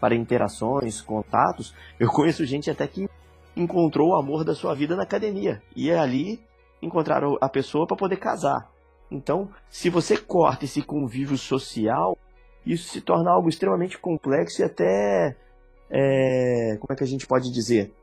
[0.00, 1.74] para interações, contatos.
[1.98, 3.08] Eu conheço gente até que
[3.56, 6.40] encontrou o amor da sua vida na academia e é ali
[6.82, 8.70] encontrar a pessoa para poder casar.
[9.10, 12.18] Então, se você corta esse convívio social,
[12.64, 15.36] isso se torna algo extremamente complexo e até.
[15.88, 17.94] É, como é que a gente pode dizer?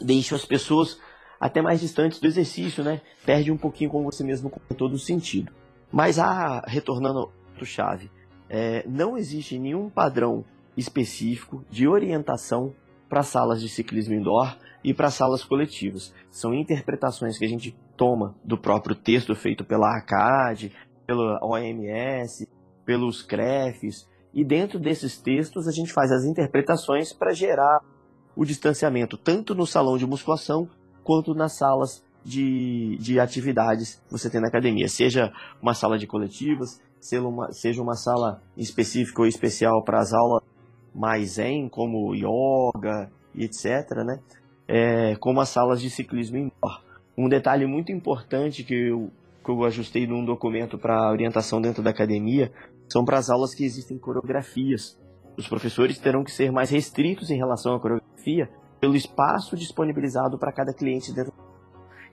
[0.00, 0.98] Deixa as pessoas
[1.40, 3.00] até mais distantes do exercício, né?
[3.26, 5.52] Perde um pouquinho, como você mesmo comentou, do sentido.
[5.90, 7.18] Mas, ah, retornando
[7.58, 8.10] ao chave,
[8.48, 10.44] é, não existe nenhum padrão
[10.76, 12.74] específico de orientação
[13.08, 16.14] para salas de ciclismo indoor e para salas coletivas.
[16.30, 20.72] São interpretações que a gente toma do próprio texto feito pela ACAD,
[21.06, 22.48] pela OMS,
[22.84, 27.80] pelos CREFs, e dentro desses textos a gente faz as interpretações para gerar
[28.34, 30.68] o distanciamento, tanto no salão de musculação
[31.04, 36.06] quanto nas salas de, de atividades que você tem na academia, seja uma sala de
[36.06, 40.42] coletivas, seja uma, seja uma sala específica ou especial para as aulas
[40.94, 44.20] mais zen, como yoga e etc., né?
[44.68, 46.82] É, como as salas de ciclismo indoor.
[47.16, 49.10] Um detalhe muito importante que eu,
[49.44, 52.52] que eu ajustei num documento para orientação dentro da academia
[52.88, 54.98] são para as aulas que existem coreografias.
[55.36, 58.50] Os professores terão que ser mais restritos em relação à coreografia
[58.80, 61.32] pelo espaço disponibilizado para cada cliente dentro.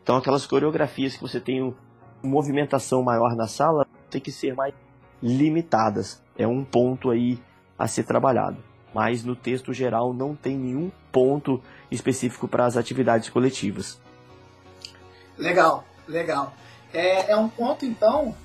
[0.01, 1.75] Então, aquelas coreografias que você tem uma
[2.23, 4.73] movimentação maior na sala tem que ser mais
[5.21, 6.23] limitadas.
[6.37, 7.39] É um ponto aí
[7.77, 8.68] a ser trabalhado.
[8.93, 13.99] Mas no texto geral não tem nenhum ponto específico para as atividades coletivas.
[15.37, 16.53] Legal, legal.
[16.93, 18.35] É, é um ponto, então,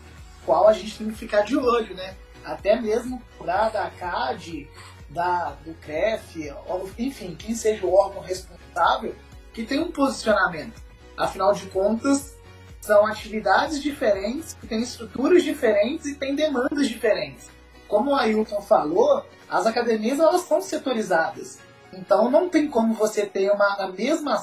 [0.45, 2.15] qual a gente tem que ficar de olho, né?
[2.45, 4.69] Até mesmo da, da CAD,
[5.09, 6.53] da, do CREF,
[6.99, 9.15] enfim, quem seja o órgão responsável,
[9.53, 10.83] que tem um posicionamento.
[11.17, 12.37] Afinal de contas,
[12.81, 17.49] são atividades diferentes, que têm estruturas diferentes e têm demandas diferentes.
[17.89, 21.59] Como o Ailton falou, as academias elas são setorizadas.
[21.93, 24.43] Então não tem como você ter uma a mesma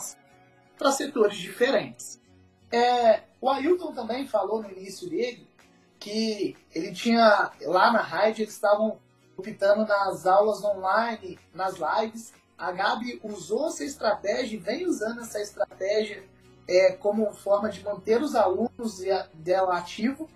[0.77, 2.19] para setores diferentes.
[2.71, 5.47] É, o Ailton também falou no início dele
[5.99, 8.97] que ele tinha, lá na Raid, eles estavam
[9.37, 12.33] optando nas aulas online, nas lives.
[12.57, 16.23] A Gabi usou essa estratégia e vem usando essa estratégia
[16.67, 19.01] é, como forma de manter os alunos
[19.33, 20.27] dela ativo.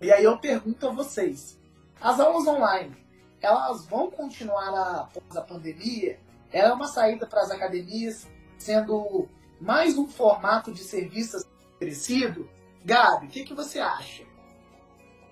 [0.00, 1.56] E aí eu pergunto a vocês,
[2.00, 2.96] as aulas online,
[3.40, 4.68] elas vão continuar
[5.00, 6.18] após a pandemia?
[6.52, 8.26] Ela é uma saída para as academias,
[8.58, 9.28] sendo
[9.60, 11.44] mais um formato de serviço
[11.78, 12.48] crescido.
[12.84, 14.24] Gabi, o que, que você acha?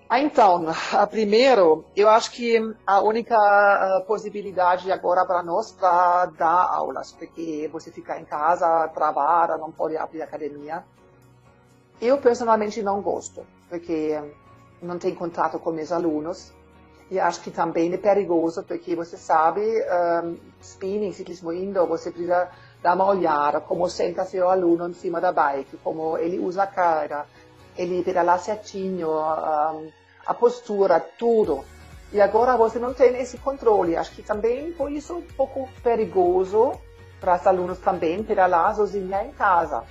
[0.07, 0.65] Ah, então,
[1.09, 3.35] primeiro, eu acho que a única
[4.05, 9.97] possibilidade agora para nós para dar aulas, porque você fica em casa, trabalha, não pode
[9.97, 10.83] abrir academia.
[11.99, 14.21] Eu pessoalmente não gosto, porque
[14.81, 16.53] não tenho contato com meus alunos.
[17.09, 22.49] E acho que também é perigoso, porque você sabe, um, spinning, ciclismo indoor, você precisa
[22.81, 26.67] dar uma olhada como senta seu aluno em cima da bike, como ele usa a
[26.67, 27.27] cara,
[27.77, 29.91] ele pedala certinho, um,
[30.25, 31.63] a postura, tudo.
[32.11, 33.95] E agora você não tem esse controle.
[33.95, 36.71] Acho que também por isso um pouco perigoso
[37.19, 39.83] para os alunos também pedalar sozinha em casa.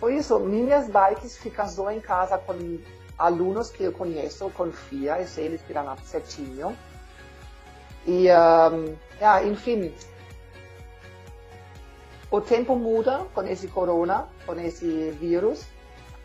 [0.00, 2.52] Por isso, minhas bikes ficam só em casa com
[3.18, 6.76] alunos que eu conheço, confia, eu sei eles pedalam certinho.
[8.06, 9.92] E, um, yeah, enfim,
[12.30, 15.66] o tempo muda com esse corona, com esse vírus,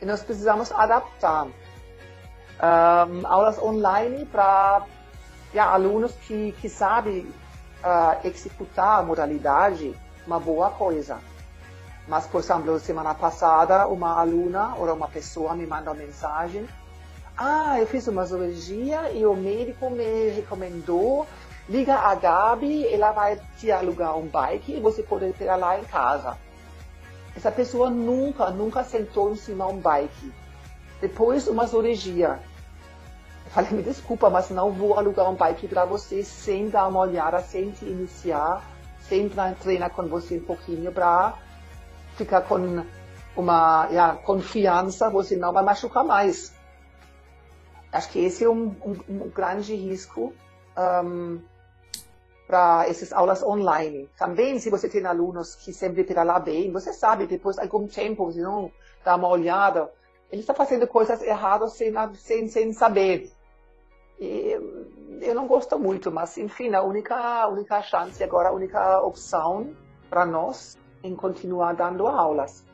[0.02, 1.48] e nós precisamos adaptar.
[1.48, 4.86] Um, aulas online para
[5.54, 7.22] ja, alunos que, que sabem
[7.84, 9.94] uh, executar a modalidade,
[10.26, 11.20] uma boa coisa.
[12.08, 16.68] Mas, por exemplo, semana passada, uma aluna ou uma pessoa me mandou uma mensagem.
[17.38, 21.26] Ah, eu fiz uma cirurgia e o médico me recomendou
[21.68, 25.84] liga a Gabi, ela vai te alugar um bike e você pode ter lá em
[25.86, 26.38] casa.
[27.36, 30.34] Essa pessoa nunca, nunca sentou em cima de um bike.
[31.02, 32.40] Depois, uma cirurgia.
[33.46, 37.00] Eu falei, me desculpa, mas não vou alugar um bike para você sem dar uma
[37.00, 38.62] olhada, sem te iniciar,
[39.02, 39.30] sem
[39.60, 41.34] treinar com você um pouquinho para
[42.16, 42.84] ficar com
[43.36, 46.54] uma yeah, confiança, você não vai machucar mais.
[47.94, 50.34] Acho que esse é um, um, um grande risco
[51.06, 51.40] um,
[52.48, 54.10] para essas aulas online.
[54.18, 58.32] Também, se você tem alunos que sempre pedalam bem, você sabe, depois de algum tempo,
[58.32, 58.72] se não
[59.06, 59.92] dá uma olhada,
[60.32, 63.32] ele está fazendo coisas erradas sem, sem, sem saber.
[64.20, 64.58] E
[65.22, 69.72] eu não gosto muito, mas enfim, a única, única chance agora, a única opção
[70.10, 72.66] para nós em continuar dando aulas.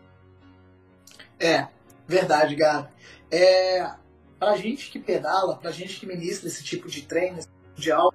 [1.38, 1.68] É,
[2.08, 2.88] verdade, Gabi.
[3.32, 3.92] É,
[4.40, 8.14] pra gente que pedala, pra gente que ministra esse tipo de treino, tipo de aula,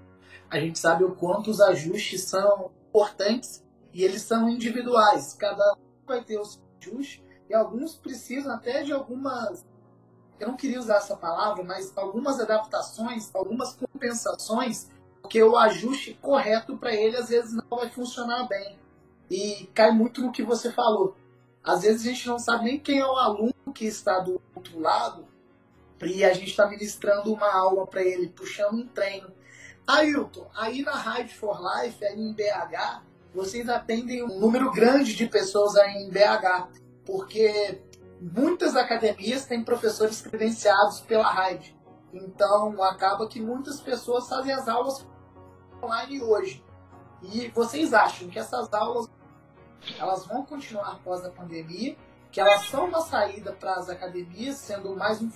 [0.50, 3.62] a gente sabe o quanto os ajustes são importantes
[3.92, 5.34] e eles são individuais.
[5.34, 9.64] Cada um vai ter o seu ajuste e alguns precisam até de algumas
[10.40, 14.90] eu não queria usar essa palavra, mas algumas adaptações, algumas compensações,
[15.22, 18.76] porque o ajuste correto para ele às vezes não vai funcionar bem.
[19.30, 21.16] E cai muito no que você falou.
[21.62, 24.78] Às vezes a gente não sabe nem quem é o aluno que está do outro
[24.80, 25.24] lado
[26.06, 29.32] e a gente está ministrando uma aula para ele, puxando um treino.
[29.86, 33.02] Ailton, aí na Ride for Life, aí em BH,
[33.34, 36.68] vocês atendem um número grande de pessoas aí em BH,
[37.04, 37.82] porque
[38.20, 41.76] muitas academias têm professores credenciados pela RAID.
[42.12, 45.06] Então, acaba que muitas pessoas fazem as aulas
[45.82, 46.64] online hoje.
[47.22, 49.10] E vocês acham que essas aulas
[49.98, 51.96] elas vão continuar após a pandemia,
[52.30, 55.30] que elas são uma saída para as academias, sendo mais um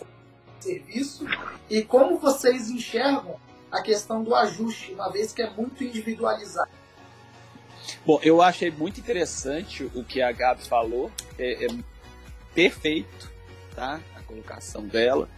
[0.64, 1.26] serviço,
[1.68, 3.36] e como vocês enxergam
[3.70, 6.70] a questão do ajuste, uma vez que é muito individualizado?
[8.04, 11.10] Bom, eu achei muito interessante o que a Gabi falou.
[11.38, 11.68] É, é
[12.54, 13.30] perfeito,
[13.74, 14.00] tá?
[14.16, 15.28] A colocação dela.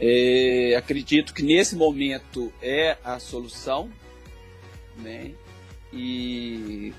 [0.00, 3.90] É, acredito que nesse momento é a solução,
[4.96, 5.32] né?
[5.92, 6.92] E,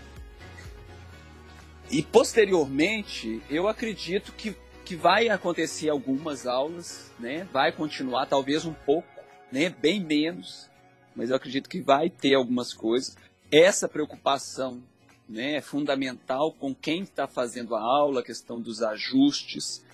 [1.90, 4.56] e posteriormente, eu acredito que,
[4.90, 7.48] que vai acontecer algumas aulas, né?
[7.54, 9.08] Vai continuar, talvez um pouco,
[9.52, 9.70] né?
[9.70, 10.68] Bem menos,
[11.16, 13.16] mas eu acredito que vai ter algumas coisas.
[13.52, 14.82] Essa preocupação
[15.30, 19.86] né, é fundamental com quem está fazendo a aula, a questão dos ajustes.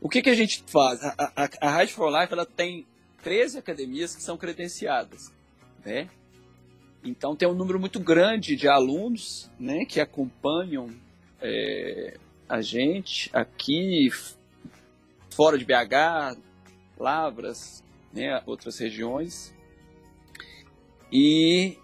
[0.00, 1.04] O que, que a gente faz?
[1.04, 2.86] A, a, a for Life ela tem
[3.22, 5.30] 13 academias que são credenciadas.
[5.84, 6.08] Né?
[7.04, 10.88] Então tem um número muito grande de alunos né, que acompanham
[11.38, 12.16] é,
[12.52, 14.10] a gente aqui,
[15.30, 16.38] fora de BH,
[16.98, 17.82] Lavras,
[18.12, 19.54] né, outras regiões.
[21.10, 21.78] E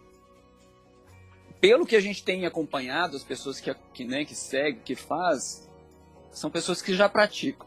[1.59, 5.67] pelo que a gente tem acompanhado, as pessoas que, que, né, que seguem, que faz,
[6.31, 7.67] são pessoas que já praticam.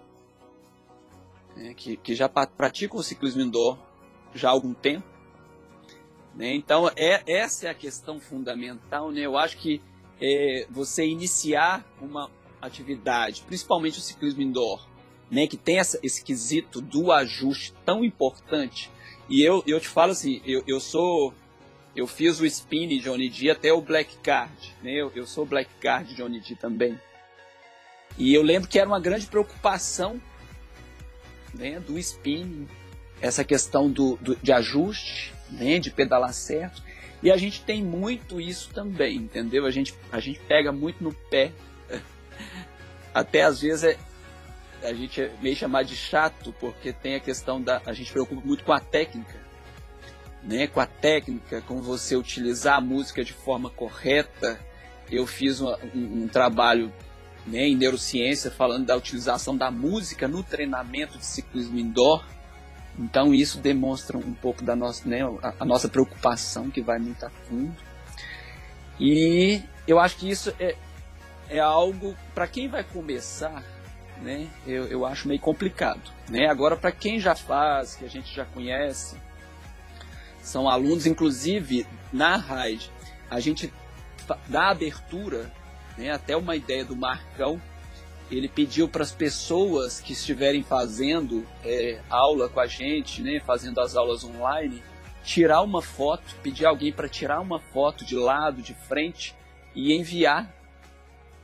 [1.55, 3.79] Né, que, que já praticam o ciclismo indoor
[4.35, 5.07] já há algum tempo.
[6.35, 6.53] Né?
[6.53, 9.11] Então, é, essa é a questão fundamental.
[9.11, 9.21] Né?
[9.21, 9.81] Eu acho que
[10.21, 12.29] é, você iniciar uma
[12.61, 14.87] atividade, principalmente o ciclismo indoor,
[15.29, 18.91] né, que tem essa, esse quesito do ajuste tão importante.
[19.29, 21.33] E eu, eu te falo assim, eu, eu sou
[21.95, 24.93] eu fiz o spin Johnny D até o Black Card, né?
[24.93, 26.97] Eu, eu sou Black Card Johnny D também.
[28.17, 30.21] E eu lembro que era uma grande preocupação
[31.53, 32.67] né, do spin,
[33.21, 36.81] essa questão do, do, de ajuste, né, de pedalar certo.
[37.21, 39.65] E a gente tem muito isso também, entendeu?
[39.65, 41.51] A gente, a gente pega muito no pé.
[43.13, 43.97] Até às vezes é,
[44.83, 47.81] a gente é meio chamado de chato, porque tem a questão da.
[47.85, 49.41] A gente preocupa muito com a técnica
[50.43, 54.59] né, com a técnica, com você utilizar a música de forma correta.
[55.09, 56.91] Eu fiz uma, um, um, trabalho
[57.45, 62.25] né, em neurociência falando da utilização da música no treinamento de ciclismo indoor.
[62.97, 67.25] Então isso demonstra um pouco da nossa, né, a, a nossa preocupação que vai muito
[67.25, 67.75] a fundo.
[68.99, 70.75] E eu acho que isso é,
[71.51, 73.61] é algo para quem vai começar,
[74.21, 74.47] né?
[74.65, 76.47] Eu, eu acho meio complicado, né?
[76.47, 79.17] Agora para quem já faz, que a gente já conhece,
[80.41, 82.89] são alunos, inclusive na RAID,
[83.29, 83.71] a gente
[84.47, 85.51] dá abertura,
[85.97, 87.61] né, até uma ideia do Marcão,
[88.31, 93.81] ele pediu para as pessoas que estiverem fazendo é, aula com a gente, né, fazendo
[93.81, 94.81] as aulas online,
[95.21, 99.35] tirar uma foto, pedir alguém para tirar uma foto de lado, de frente
[99.75, 100.49] e enviar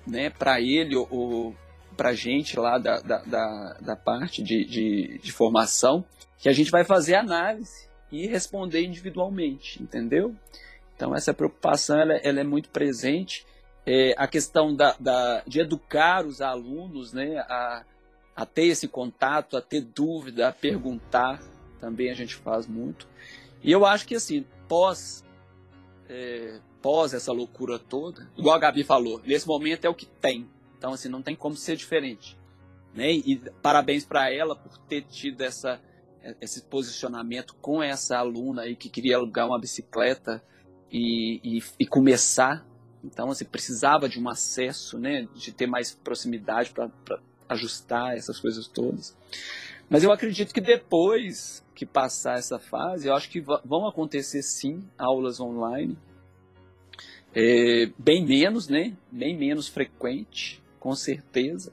[0.08, 1.56] né, para ele ou
[1.96, 6.06] para a gente lá da, da, da, da parte de, de, de formação,
[6.38, 10.36] que a gente vai fazer análise e responder individualmente, entendeu?
[10.96, 13.46] Então essa preocupação ela, ela é muito presente.
[13.86, 17.84] É, a questão da, da, de educar os alunos né, a,
[18.36, 21.42] a ter esse contato, a ter dúvida, a perguntar,
[21.80, 23.08] também a gente faz muito.
[23.64, 25.24] E eu acho que assim, pós,
[26.10, 30.50] é, pós essa loucura toda, igual a Gabi falou, nesse momento é o que tem.
[30.78, 32.38] Então assim, não tem como ser diferente.
[32.94, 33.12] Né?
[33.12, 35.82] E parabéns para ela por ter tido essa
[36.42, 40.44] esse posicionamento com essa aluna aí que queria alugar uma bicicleta
[40.92, 42.66] e, e, e começar.
[43.04, 46.90] Então, assim, precisava de um acesso, né, de ter mais proximidade para
[47.48, 49.16] ajustar essas coisas todas.
[49.90, 54.84] Mas eu acredito que depois que passar essa fase, eu acho que vão acontecer sim
[54.98, 55.98] aulas online,
[57.40, 61.72] é, bem menos, né, bem menos frequente, com certeza.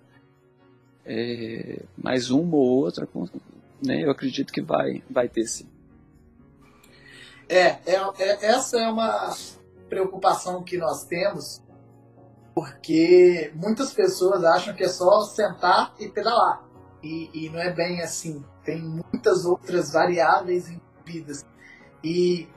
[1.06, 3.08] É, mais uma ou outra,
[3.82, 5.66] né, eu acredito que vai, vai ter sim.
[7.48, 9.34] É, é, é, essa é uma
[9.88, 11.62] preocupação que nós temos,
[12.54, 16.62] porque muitas pessoas acham que é só sentar e pedalar.
[17.02, 18.44] E, e não é bem assim.
[18.64, 21.44] Tem muitas outras variáveis envolvidas.
[22.02, 22.48] E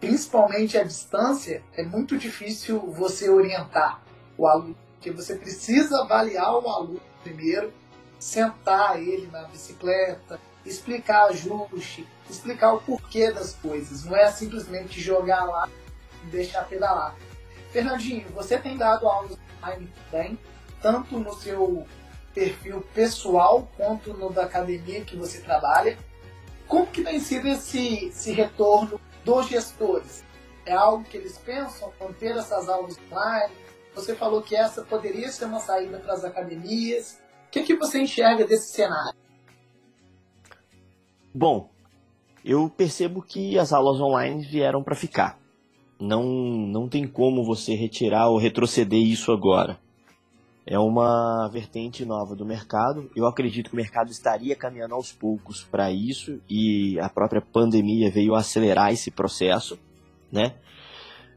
[0.00, 4.00] principalmente a distância, é muito difícil você orientar
[4.36, 7.72] o aluno, porque você precisa avaliar o aluno primeiro,
[8.18, 14.04] sentar ele na bicicleta, explicar ajuste, explicar o porquê das coisas.
[14.04, 15.68] Não é simplesmente jogar lá
[16.24, 17.14] e deixar pedalar.
[17.70, 20.38] Fernandinho, você tem dado aulas online também,
[20.80, 21.86] tanto no seu
[22.34, 25.98] perfil pessoal quanto no da academia que você trabalha.
[26.66, 30.24] Como que tem sido esse, esse retorno dos gestores?
[30.66, 33.54] É algo que eles pensam, manter essas aulas online?
[33.94, 37.20] Você falou que essa poderia ser uma saída para as academias.
[37.48, 39.18] O que, que você enxerga desse cenário?
[41.34, 41.70] Bom,
[42.44, 45.38] eu percebo que as aulas online vieram para ficar.
[45.98, 49.78] Não, não tem como você retirar ou retroceder isso agora.
[50.66, 53.10] É uma vertente nova do mercado.
[53.16, 58.10] Eu acredito que o mercado estaria caminhando aos poucos para isso e a própria pandemia
[58.10, 59.78] veio acelerar esse processo,
[60.30, 60.54] né?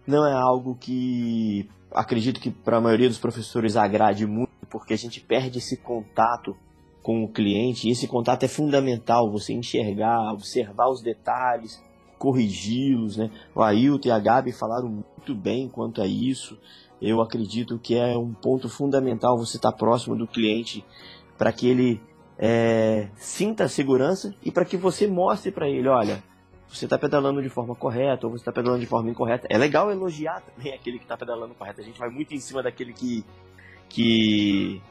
[0.05, 4.97] Não é algo que acredito que para a maioria dos professores agrade muito, porque a
[4.97, 6.55] gente perde esse contato
[7.01, 7.87] com o cliente.
[7.87, 11.83] E esse contato é fundamental, você enxergar, observar os detalhes,
[12.17, 13.17] corrigi-los.
[13.17, 13.29] Né?
[13.53, 16.57] O Ailton e a Gabi falaram muito bem quanto a isso.
[17.03, 20.85] Eu acredito que é um ponto fundamental você estar próximo do cliente
[21.37, 22.01] para que ele
[22.39, 26.23] é, sinta a segurança e para que você mostre para ele, olha,
[26.69, 29.45] você está pedalando de forma correta ou você está pedalando de forma incorreta.
[29.49, 31.81] É legal elogiar também aquele que está pedalando correto.
[31.81, 33.25] A gente vai muito em cima daquele que,
[33.89, 34.81] que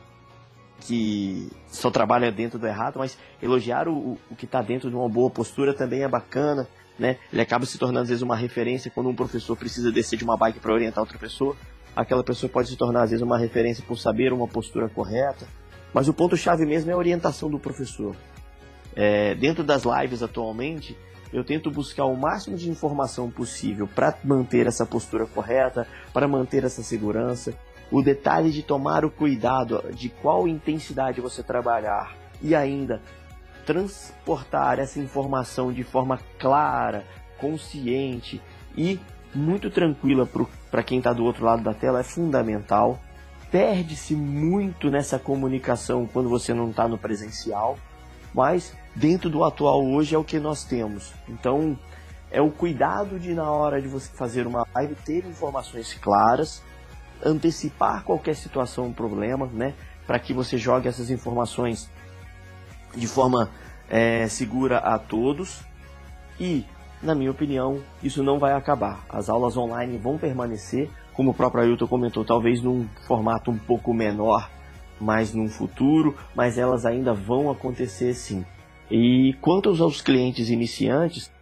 [0.80, 5.08] que só trabalha dentro do errado, mas elogiar o, o que está dentro de uma
[5.08, 7.18] boa postura também é bacana, né?
[7.32, 10.36] Ele acaba se tornando às vezes uma referência quando um professor precisa descer de uma
[10.36, 11.56] bike para orientar outra pessoa.
[11.94, 15.46] Aquela pessoa pode se tornar às vezes uma referência por saber uma postura correta.
[15.92, 18.16] Mas o ponto chave mesmo é a orientação do professor.
[18.94, 20.96] É, dentro das lives atualmente,
[21.32, 26.64] eu tento buscar o máximo de informação possível para manter essa postura correta, para manter
[26.64, 27.54] essa segurança
[27.92, 33.02] o detalhe de tomar o cuidado de qual intensidade você trabalhar e ainda
[33.66, 37.04] transportar essa informação de forma clara,
[37.38, 38.40] consciente
[38.74, 38.98] e
[39.34, 40.28] muito tranquila
[40.70, 43.00] para quem está do outro lado da tela é fundamental.
[43.50, 47.78] Perde-se muito nessa comunicação quando você não está no presencial,
[48.34, 51.12] mas dentro do atual hoje é o que nós temos.
[51.28, 51.78] Então
[52.30, 56.62] é o cuidado de na hora de você fazer uma live ter informações claras
[57.24, 59.74] antecipar qualquer situação problema, né?
[60.06, 61.88] Para que você jogue essas informações
[62.94, 63.48] de forma
[63.88, 65.60] é, segura a todos.
[66.40, 66.66] E,
[67.02, 69.04] na minha opinião, isso não vai acabar.
[69.08, 73.92] As aulas online vão permanecer, como o próprio Ailton comentou, talvez num formato um pouco
[73.92, 74.48] menor,
[75.00, 78.44] mais num futuro, mas elas ainda vão acontecer sim.
[78.90, 81.32] E quanto aos clientes iniciantes,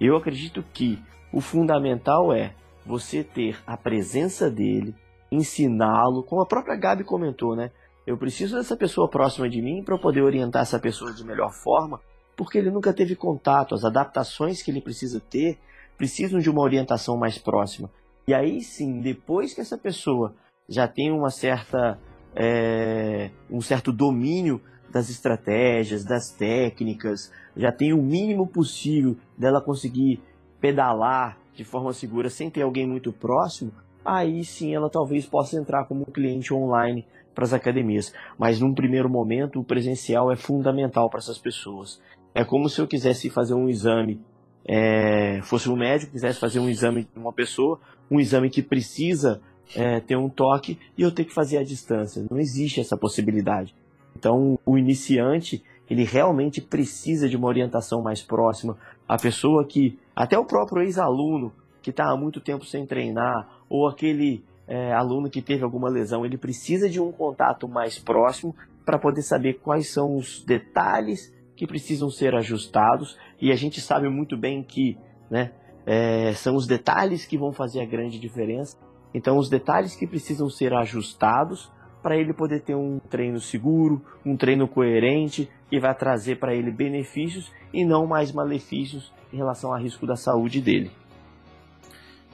[0.00, 0.98] eu acredito que
[1.32, 2.54] o fundamental é
[2.86, 4.94] você ter a presença dele,
[5.30, 7.70] ensiná-lo, como a própria Gabi comentou, né?
[8.06, 12.00] Eu preciso dessa pessoa próxima de mim para poder orientar essa pessoa de melhor forma,
[12.40, 15.58] porque ele nunca teve contato, as adaptações que ele precisa ter
[15.98, 17.90] precisam de uma orientação mais próxima.
[18.26, 20.34] E aí sim, depois que essa pessoa
[20.66, 21.98] já tem uma certa,
[22.34, 24.58] é, um certo domínio
[24.90, 30.22] das estratégias, das técnicas, já tem o mínimo possível dela conseguir
[30.58, 33.70] pedalar de forma segura sem ter alguém muito próximo,
[34.02, 38.14] aí sim ela talvez possa entrar como cliente online para as academias.
[38.38, 42.00] Mas num primeiro momento, o presencial é fundamental para essas pessoas.
[42.34, 44.20] É como se eu quisesse fazer um exame,
[44.64, 49.40] é, fosse um médico quisesse fazer um exame de uma pessoa, um exame que precisa
[49.74, 52.24] é, ter um toque e eu ter que fazer à distância.
[52.30, 53.74] Não existe essa possibilidade.
[54.16, 58.76] Então, o iniciante, ele realmente precisa de uma orientação mais próxima.
[59.08, 61.52] A pessoa que, até o próprio ex-aluno,
[61.82, 66.24] que está há muito tempo sem treinar, ou aquele é, aluno que teve alguma lesão,
[66.24, 68.54] ele precisa de um contato mais próximo
[68.84, 73.18] para poder saber quais são os detalhes que precisam ser ajustados.
[73.38, 74.96] E a gente sabe muito bem que
[75.30, 75.52] né,
[75.84, 78.78] é, são os detalhes que vão fazer a grande diferença.
[79.12, 81.70] Então, os detalhes que precisam ser ajustados
[82.02, 86.70] para ele poder ter um treino seguro, um treino coerente, que vai trazer para ele
[86.70, 90.90] benefícios e não mais malefícios em relação ao risco da saúde dele.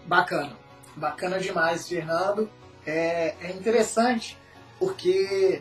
[0.06, 0.52] Bacana,
[0.94, 2.48] bacana demais, Fernando.
[2.86, 4.38] É, é interessante
[4.78, 5.60] porque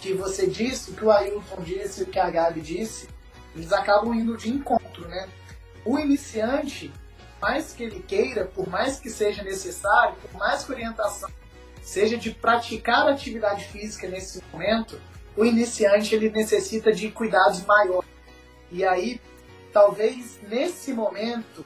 [0.00, 3.08] que você disse, que o Ailton disse, que a Gabi disse,
[3.54, 5.28] eles acabam indo de encontro, né?
[5.84, 6.92] O iniciante,
[7.40, 11.30] mais que ele queira, por mais que seja necessário, por mais que a orientação
[11.82, 15.00] seja de praticar atividade física nesse momento,
[15.36, 18.10] o iniciante ele necessita de cuidados maiores.
[18.70, 19.20] E aí,
[19.72, 21.64] talvez nesse momento,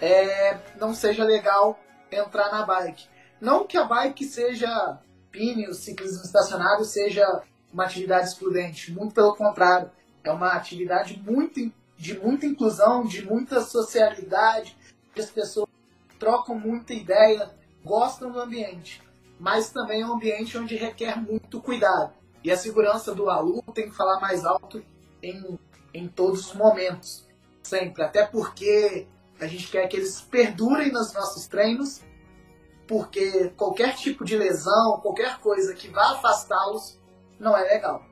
[0.00, 1.78] é, não seja legal
[2.10, 3.08] entrar na bike.
[3.40, 4.98] Não que a bike seja
[5.30, 7.42] pine, o ciclismo estacionário seja
[7.72, 9.90] uma atividade excludente, muito pelo contrário,
[10.24, 14.76] é uma atividade muito, de muita inclusão, de muita socialidade,
[15.16, 15.68] as pessoas
[16.18, 17.50] trocam muita ideia,
[17.84, 19.02] gostam do ambiente,
[19.38, 22.12] mas também é um ambiente onde requer muito cuidado.
[22.42, 24.82] E a segurança do aluno tem que falar mais alto
[25.22, 25.58] em,
[25.92, 27.26] em todos os momentos,
[27.62, 28.02] sempre.
[28.02, 29.06] Até porque
[29.38, 32.02] a gente quer que eles perdurem nos nossos treinos,
[32.86, 36.98] porque qualquer tipo de lesão, qualquer coisa que vá afastá-los,
[37.40, 38.04] não é legal.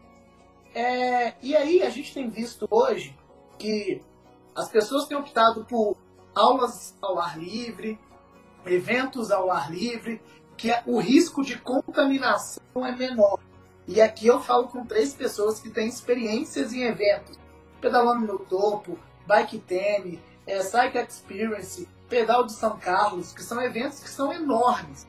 [0.74, 3.16] É, e aí a gente tem visto hoje
[3.58, 4.02] que
[4.56, 5.96] as pessoas têm optado por
[6.34, 7.98] aulas ao ar livre,
[8.66, 10.20] eventos ao ar livre,
[10.56, 13.38] que o risco de contaminação é menor.
[13.86, 17.38] E aqui eu falo com três pessoas que têm experiências em eventos.
[17.80, 24.00] Pedalando no topo, Bike Tene, é, Psych Experience, Pedal de São Carlos, que são eventos
[24.00, 25.06] que são enormes.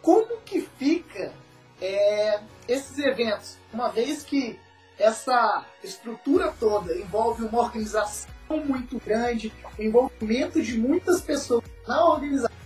[0.00, 1.32] Como que fica
[1.80, 4.58] é, esses eventos, uma vez que
[4.98, 8.28] essa estrutura toda envolve uma organização
[8.64, 12.56] muito grande, envolvimento de muitas pessoas na organização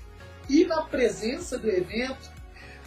[0.48, 2.30] e na presença do evento,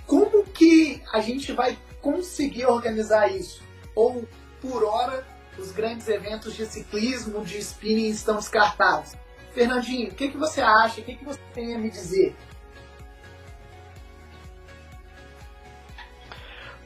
[0.06, 3.64] como que a gente vai conseguir organizar isso?
[3.96, 4.28] Ou,
[4.62, 5.26] por hora,
[5.58, 9.14] os grandes eventos de ciclismo, de spinning estão descartados?
[9.54, 11.02] Fernandinho, o que, que você acha?
[11.02, 12.36] O que, que você tem a me dizer?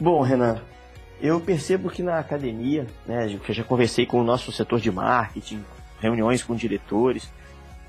[0.02, 0.62] Bom, Renan,
[1.22, 4.90] eu percebo que na academia, né, que eu já conversei com o nosso setor de
[4.90, 5.62] marketing,
[6.00, 7.30] reuniões com diretores,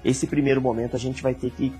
[0.05, 1.73] esse primeiro momento a gente vai ter que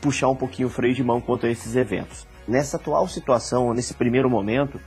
[0.00, 2.24] puxar um pouquinho o freio de mão quanto a esses eventos.
[2.46, 4.80] Nessa atual situação, nesse primeiro momento,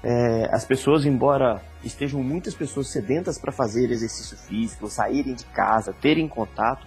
[0.00, 5.92] é, as pessoas, embora estejam muitas pessoas sedentas para fazer exercício físico, saírem de casa,
[5.92, 6.86] terem contato,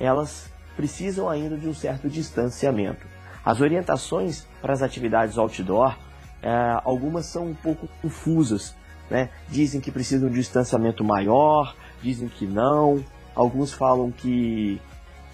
[0.00, 3.06] elas precisam ainda de um certo distanciamento.
[3.46, 5.96] As orientações para as atividades outdoor,
[6.42, 8.74] é, algumas são um pouco confusas.
[9.08, 9.30] Né?
[9.48, 13.04] Dizem que precisam de um distanciamento maior, dizem que não.
[13.36, 14.80] Alguns falam que,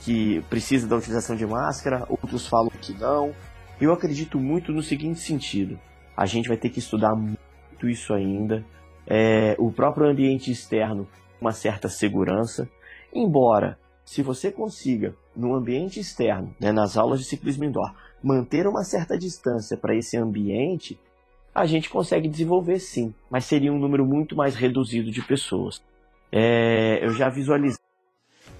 [0.00, 3.32] que precisa da utilização de máscara, outros falam que não.
[3.80, 5.80] Eu acredito muito no seguinte sentido:
[6.14, 8.62] a gente vai ter que estudar muito isso ainda.
[9.06, 11.08] É, o próprio ambiente externo,
[11.40, 12.68] uma certa segurança.
[13.10, 18.84] Embora, se você consiga no ambiente externo, né, nas aulas de ciclismo indoor, manter uma
[18.84, 20.98] certa distância para esse ambiente,
[21.54, 25.82] a gente consegue desenvolver sim, mas seria um número muito mais reduzido de pessoas.
[26.30, 27.78] É, eu já visualizei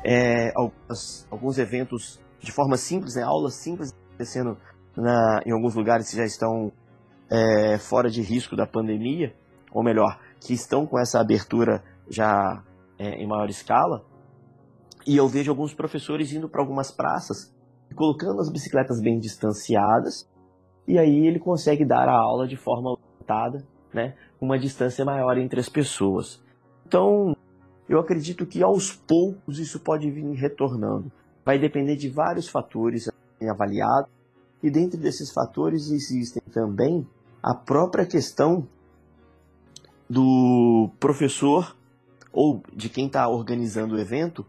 [0.04, 4.58] é, alguns, alguns eventos de forma simples, né, aulas simples acontecendo
[4.96, 6.72] na, em alguns lugares que já estão
[7.30, 9.34] é, fora de risco da pandemia,
[9.72, 12.62] ou melhor, que estão com essa abertura já
[12.98, 14.04] é, em maior escala,
[15.06, 17.52] e eu vejo alguns professores indo para algumas praças,
[17.94, 20.28] colocando as bicicletas bem distanciadas,
[20.86, 25.60] e aí ele consegue dar a aula de forma orientada, né, uma distância maior entre
[25.60, 26.42] as pessoas.
[26.86, 27.36] Então,
[27.88, 31.12] eu acredito que aos poucos isso pode vir retornando.
[31.44, 33.08] Vai depender de vários fatores
[33.48, 34.10] avaliados,
[34.62, 37.06] e dentro desses fatores existem também
[37.42, 38.66] a própria questão
[40.08, 41.76] do professor
[42.32, 44.46] ou de quem está organizando o evento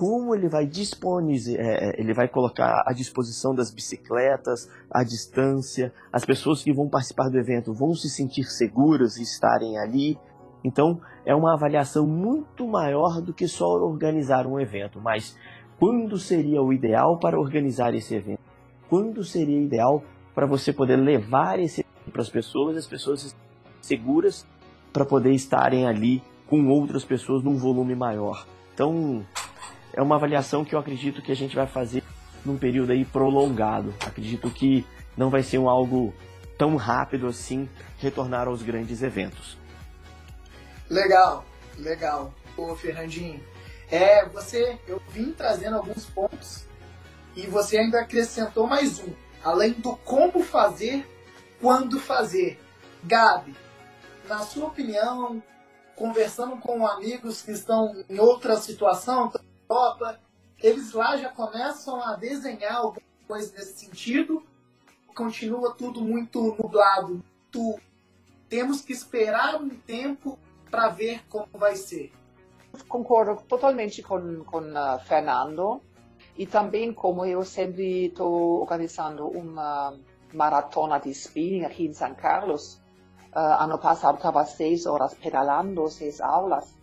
[0.00, 5.92] como ele vai disponibilizar, é, é, ele vai colocar à disposição das bicicletas, a distância,
[6.10, 10.18] as pessoas que vão participar do evento vão se sentir seguras e estarem ali.
[10.64, 15.36] Então, é uma avaliação muito maior do que só organizar um evento, mas
[15.78, 18.40] quando seria o ideal para organizar esse evento?
[18.88, 20.02] Quando seria ideal
[20.34, 23.36] para você poder levar esse evento para as pessoas, as pessoas
[23.82, 24.46] seguras
[24.94, 28.46] para poder estarem ali com outras pessoas num volume maior?
[28.72, 29.26] Então,
[29.92, 32.02] é uma avaliação que eu acredito que a gente vai fazer
[32.44, 33.94] num período aí prolongado.
[34.06, 34.86] Acredito que
[35.16, 36.14] não vai ser um algo
[36.56, 37.68] tão rápido assim
[37.98, 39.58] retornar aos grandes eventos.
[40.88, 41.44] Legal,
[41.78, 42.34] legal.
[42.56, 43.40] Ô Fernandinho,
[43.90, 46.64] é, você, eu vim trazendo alguns pontos
[47.36, 49.12] e você ainda acrescentou mais um,
[49.42, 51.06] além do como fazer,
[51.60, 52.58] quando fazer.
[53.02, 53.56] Gabi,
[54.28, 55.42] na sua opinião,
[55.96, 59.32] conversando com amigos que estão em outra situação,
[60.62, 64.42] Eles lá já começam a desenhar alguma coisa nesse sentido.
[65.14, 67.80] Continua tudo muito nublado muito
[68.48, 70.38] temos que esperar um tempo
[70.70, 72.12] para ver como vai ser.
[72.88, 75.80] Concordo totalmente com, com uh, Fernando
[76.36, 79.96] e também como eu sempre estou organizando uma
[80.32, 82.80] maratona de spinning aqui em São Carlos.
[83.32, 86.76] Uh, ano passado estava seis horas pedalando, seis aulas.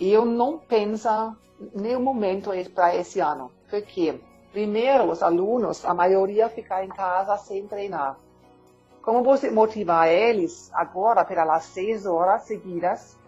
[0.00, 1.36] Eu não penso
[1.74, 4.20] nenhum momento para esse ano, porque
[4.52, 8.16] primeiro os alunos, a maioria fica em casa sem treinar.
[9.02, 13.18] Como você motivar eles agora lá seis horas seguidas?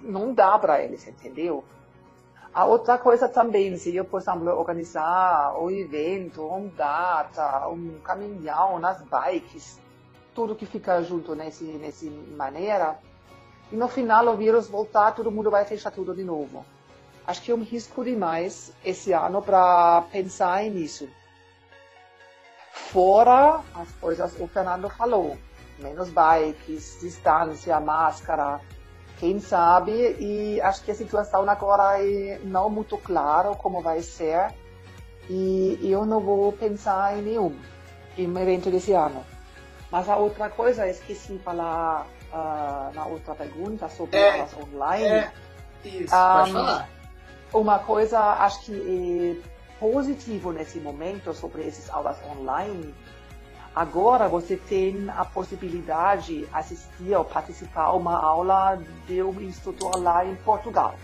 [0.00, 1.64] Não dá para eles, entendeu?
[2.52, 8.78] A outra coisa também, se eu, por exemplo, organizar um evento, um data, um caminhão
[8.78, 9.80] nas bikes,
[10.34, 12.98] tudo que fica junto nesse, nesse maneira,
[13.70, 16.62] e no final o vírus voltar, todo mundo vai fechar tudo de novo.
[17.26, 21.08] Acho que é um risco demais esse ano para pensar nisso
[22.72, 25.38] fora as coisas que o Fernando falou.
[25.78, 28.60] Menos bikes, distância, máscara,
[29.18, 30.16] quem sabe.
[30.18, 34.52] E acho que a situação agora é não muito clara como vai ser.
[35.28, 37.56] E eu não vou pensar em nenhum
[38.18, 39.24] em um evento desse ano.
[39.90, 45.04] Mas a outra coisa, esqueci de falar uh, na outra pergunta sobre é, aulas online.
[45.04, 45.32] É,
[45.84, 46.88] isso, um, pode falar.
[47.52, 52.94] Uma coisa, acho que é positivo nesse momento sobre essas aulas online.
[53.74, 59.98] Agora você tem a possibilidade de assistir ou participar a uma aula de um instrutor
[59.98, 60.94] lá em Portugal,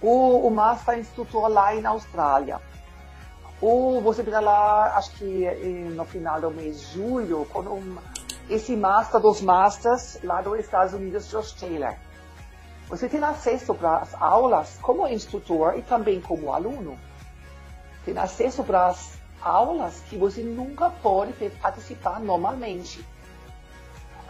[0.00, 2.60] ou o Master Instrutor lá na Austrália,
[3.60, 7.96] ou você vai lá, acho que eh, no final do mês de julho, com um,
[8.48, 11.94] esse Master dos Masters lá dos Estados Unidos, Josh Taylor.
[12.88, 16.98] Você tem acesso para as aulas como instrutor e também como aluno
[18.04, 23.04] tem acesso para as aulas que você nunca pode participar normalmente.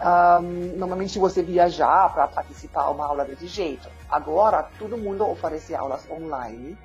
[0.01, 3.89] Um, normalmente você viajar para participar uma aula desse jeito.
[4.09, 6.77] Agora, todo mundo oferece aulas online.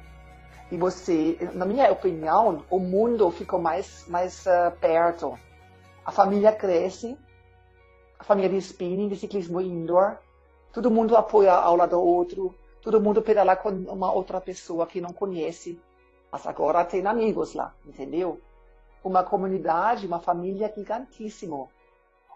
[0.71, 5.39] E você, na minha opinião, o mundo ficou mais, mais uh, perto.
[6.05, 7.17] A família cresce,
[8.19, 10.17] a família de spinning, de ciclismo indoor.
[10.75, 12.55] Todo mundo apoia a aula do outro.
[12.83, 15.81] Todo mundo pedala com uma outra pessoa que não conhece
[16.35, 18.41] mas agora tem amigos lá, entendeu?
[19.05, 21.69] Uma comunidade, uma família gigantíssima.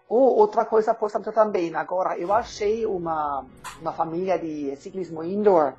[0.07, 3.45] Ou outra coisa, por também, agora eu achei uma,
[3.81, 5.73] uma família de ciclismo indoor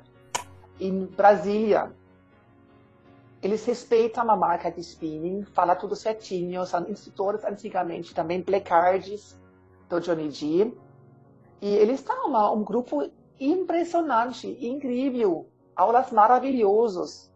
[0.79, 1.91] em Brasília.
[3.41, 9.35] Eles respeitam a marca de spinning, fala tudo certinho, são instrutores antigamente também, Cards
[9.89, 10.71] do Johnny G.
[11.61, 13.09] E eles estão uma, um grupo
[13.39, 17.31] impressionante, incrível, aulas maravilhosas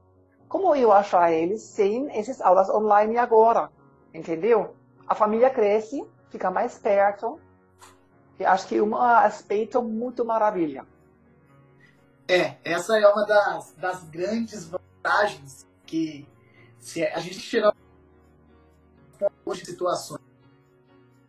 [0.48, 3.70] como eu achar eles sem essas aulas online agora?
[4.14, 4.76] Entendeu?
[5.08, 7.40] A família cresce, fica mais perto.
[8.40, 10.86] E acho que é um aspecto muito maravilha.
[12.28, 16.28] É, essa é uma das, das grandes vantagens que
[16.80, 17.76] se a gente tirar
[19.46, 20.22] hoje situações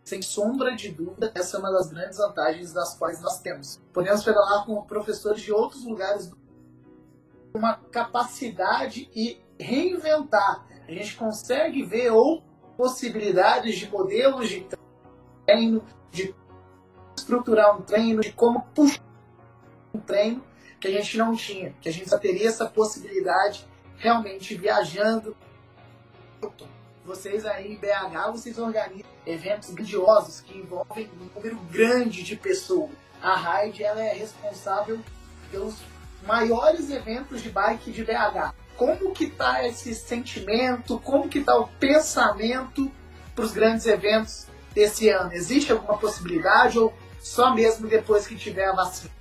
[0.07, 3.83] sem sombra de dúvida, essa é uma das grandes vantagens das quais nós temos.
[3.93, 6.31] Podemos falar com professores de outros lugares
[7.53, 10.65] uma capacidade e reinventar.
[10.87, 12.41] A gente consegue ver ou
[12.77, 14.65] possibilidades de modelos de
[15.45, 16.33] treino, de
[17.17, 19.03] estruturar um treino, de como puxar
[19.93, 20.45] um treino
[20.79, 25.37] que a gente não tinha, que a gente só teria essa possibilidade realmente viajando.
[27.07, 32.91] Vocês aí em BH, vocês organizam eventos grandiosos que envolvem um número grande de pessoas.
[33.23, 34.99] A Raid ela é responsável
[35.49, 35.77] pelos
[36.27, 38.53] maiores eventos de bike de BH.
[38.77, 40.99] Como que tá esse sentimento?
[40.99, 42.91] Como que tá o pensamento
[43.37, 45.33] para os grandes eventos desse ano?
[45.33, 49.15] Existe alguma possibilidade ou só mesmo depois que tiver a vacina?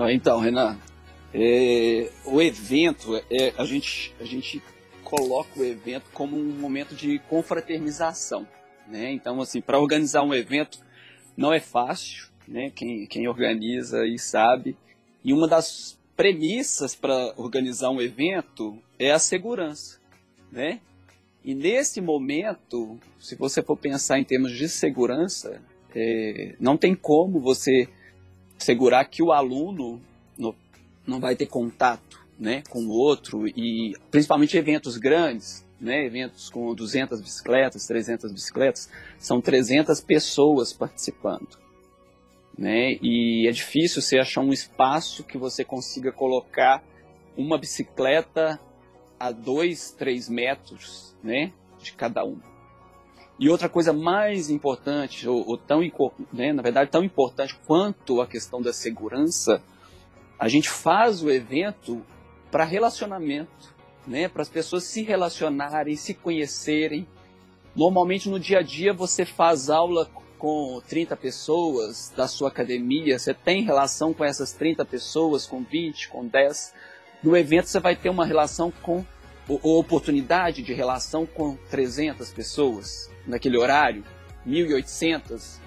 [0.00, 0.76] Então, Renan,
[1.32, 4.60] é, o evento, é, a, gente, a gente
[5.10, 8.46] coloca o evento como um momento de confraternização.
[8.86, 9.12] Né?
[9.12, 10.78] Então, assim, para organizar um evento
[11.36, 12.70] não é fácil, né?
[12.70, 14.76] quem, quem organiza e sabe.
[15.24, 19.98] E uma das premissas para organizar um evento é a segurança,
[20.52, 20.80] né?
[21.42, 25.62] E nesse momento, se você for pensar em termos de segurança,
[25.94, 27.88] é, não tem como você
[28.58, 30.00] segurar que o aluno
[30.36, 30.54] no,
[31.06, 32.09] não vai ter contato
[32.40, 38.90] né, com o outro, e principalmente eventos grandes, né, eventos com 200 bicicletas, 300 bicicletas,
[39.18, 41.60] são 300 pessoas participando
[42.60, 42.98] né?
[43.00, 46.84] E é difícil você achar um espaço que você consiga colocar
[47.34, 48.60] uma bicicleta
[49.18, 51.54] a dois, três metros, né?
[51.78, 52.38] De cada um.
[53.38, 55.80] E outra coisa mais importante, ou, ou tão,
[56.30, 59.62] né, na verdade, tão importante quanto a questão da segurança,
[60.38, 62.02] a gente faz o evento
[62.50, 63.74] para relacionamento,
[64.06, 67.06] né, para as pessoas se relacionarem, se conhecerem.
[67.74, 73.34] Normalmente no dia a dia você faz aula com 30 pessoas da sua academia, você
[73.34, 76.74] tem relação com essas 30 pessoas, com 20, com 10.
[77.22, 79.04] No evento você vai ter uma relação com,
[79.46, 84.02] ou oportunidade de relação com 300 pessoas naquele horário,
[84.46, 85.58] 1.800,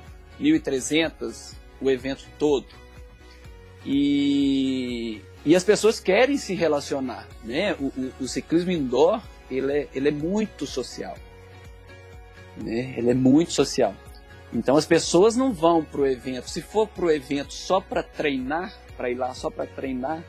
[0.41, 2.65] 1.300, o evento todo.
[3.85, 7.73] E, e as pessoas querem se relacionar, né?
[7.73, 9.21] O, o, o ciclismo indoor,
[9.51, 11.17] ele é, ele é muito social,
[12.57, 12.93] né?
[12.97, 13.93] Ele é muito social.
[14.53, 16.49] Então as pessoas não vão para o evento.
[16.49, 20.23] Se for para o evento só para treinar, para ir lá só para treinar,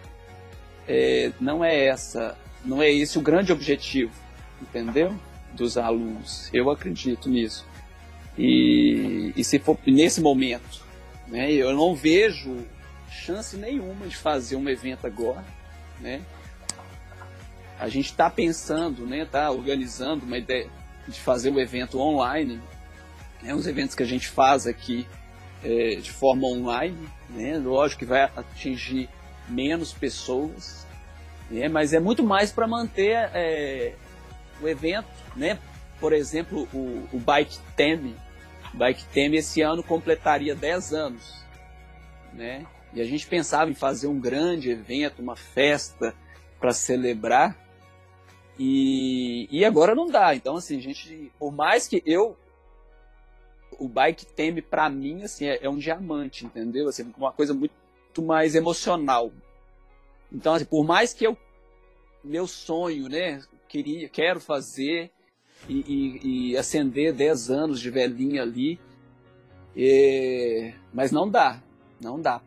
[0.89, 4.13] é, não é essa, não é esse o grande objetivo,
[4.61, 5.15] entendeu?
[5.53, 6.51] Dos alunos.
[6.53, 7.67] Eu acredito nisso.
[8.37, 10.83] E, e se for nesse momento,
[11.29, 12.67] né, eu não vejo
[13.15, 15.45] chance nenhuma de fazer um evento agora,
[16.01, 16.23] né?
[17.79, 20.71] A gente está pensando, né, está organizando uma ideia
[21.09, 22.61] de fazer o um evento online
[23.45, 25.07] né, os eventos que a gente faz aqui
[25.63, 29.09] é, de forma online, né, lógico que vai atingir
[29.49, 30.87] menos pessoas,
[31.51, 33.95] né, mas é muito mais para manter é,
[34.63, 35.59] o evento, né?
[36.01, 38.17] Por exemplo, o, o Bike Theme,
[38.73, 41.45] Bike Theme esse ano completaria 10 anos,
[42.33, 42.67] né?
[42.95, 46.15] E a gente pensava em fazer um grande evento, uma festa
[46.61, 47.59] para celebrar,
[48.59, 50.35] e, e agora não dá.
[50.35, 52.37] Então, assim, a gente, por mais que eu
[53.77, 56.89] o bike teme para mim assim é, é, um diamante, entendeu?
[56.89, 57.75] Assim, uma coisa muito
[58.23, 59.33] mais emocional.
[60.33, 61.37] Então, assim, por mais que eu
[62.23, 65.11] meu sonho, né, queria, quero fazer
[65.69, 68.81] e, e, e acender 10 anos de velhinha ali,
[69.77, 71.63] é, mas não dá,
[72.01, 72.41] não dá.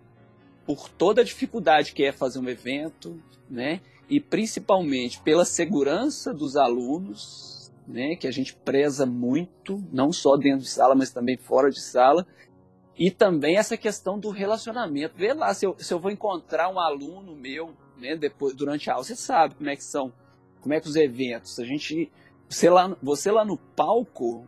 [0.68, 6.56] Por toda a dificuldade que é fazer um evento, né, e principalmente pela segurança dos
[6.56, 11.72] alunos, né, que a gente preza muito, não só dentro de sala, mas também fora
[11.72, 12.28] de sala.
[12.98, 15.16] E também essa questão do relacionamento.
[15.16, 18.94] Vê lá, se eu, se eu vou encontrar um aluno meu, né, depois, durante a
[18.94, 20.12] aula, você sabe como é que são,
[20.60, 21.60] como é que os eventos.
[21.60, 22.12] A gente,
[22.50, 24.48] você lá, você lá no palco,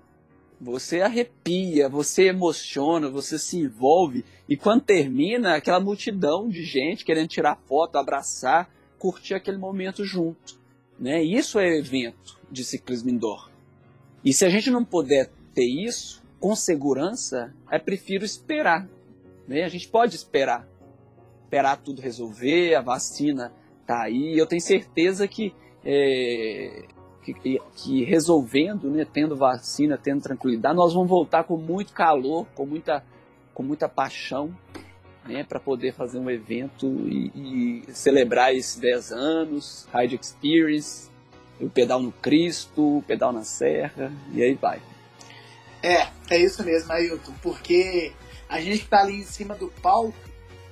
[0.59, 4.25] você arrepia, você emociona, você se envolve.
[4.47, 10.59] E quando termina, aquela multidão de gente querendo tirar foto, abraçar, curtir aquele momento junto.
[10.99, 11.23] Né?
[11.23, 13.49] Isso é evento de ciclismo indoor.
[14.23, 18.87] E se a gente não puder ter isso com segurança, é prefiro esperar.
[19.47, 19.63] Né?
[19.63, 20.67] A gente pode esperar.
[21.45, 23.53] Esperar tudo resolver, a vacina
[23.87, 24.37] tá aí.
[24.37, 25.53] Eu tenho certeza que,
[25.85, 26.85] é,
[27.23, 32.65] que, que, resolvendo, né, tendo vacina, tendo tranquilidade, nós vamos voltar com muito calor, com
[32.65, 33.03] muita,
[33.53, 34.55] com muita paixão
[35.25, 41.09] né, para poder fazer um evento e, e, celebrar esses 10 anos, Ride Experience,
[41.59, 44.81] o pedal no Cristo, o pedal na Serra, e aí vai.
[45.83, 48.11] É, é isso mesmo, Ailton, porque
[48.47, 50.17] a gente que tá ali em cima do palco,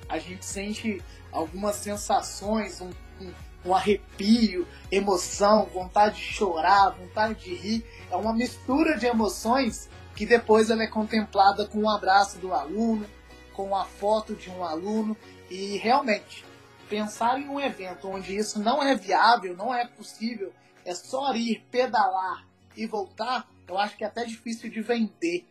[0.08, 2.90] a gente sente algumas sensações, um,
[3.20, 3.32] um,
[3.68, 7.86] um arrepio, emoção, vontade de chorar, vontade de rir.
[8.10, 13.06] É uma mistura de emoções que depois ela é contemplada com um abraço do aluno,
[13.52, 15.16] com a foto de um aluno
[15.50, 16.44] e realmente
[16.88, 20.52] pensar em um evento onde isso não é viável, não é possível,
[20.84, 22.46] é só ir pedalar
[22.76, 25.46] e voltar, eu acho que é até difícil de vender.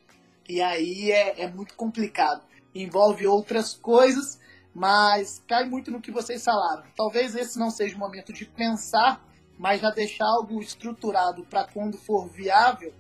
[0.50, 2.42] E aí é, é muito complicado.
[2.74, 4.40] Envolve outras coisas,
[4.78, 6.84] mas cai muito no que vocês falaram.
[6.96, 9.20] Talvez esse não seja o momento de pensar,
[9.58, 12.94] mas já deixar algo estruturado para quando for viável,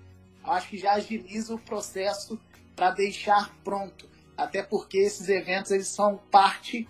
[0.43, 2.39] acho que já agiliza o processo
[2.75, 4.09] para deixar pronto.
[4.35, 6.89] Até porque esses eventos eles são parte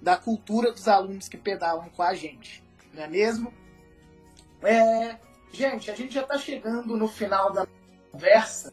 [0.00, 2.64] da cultura dos alunos que pedalam com a gente,
[2.94, 3.52] não é mesmo?
[4.62, 5.18] É,
[5.52, 7.66] gente, a gente já está chegando no final da
[8.10, 8.72] conversa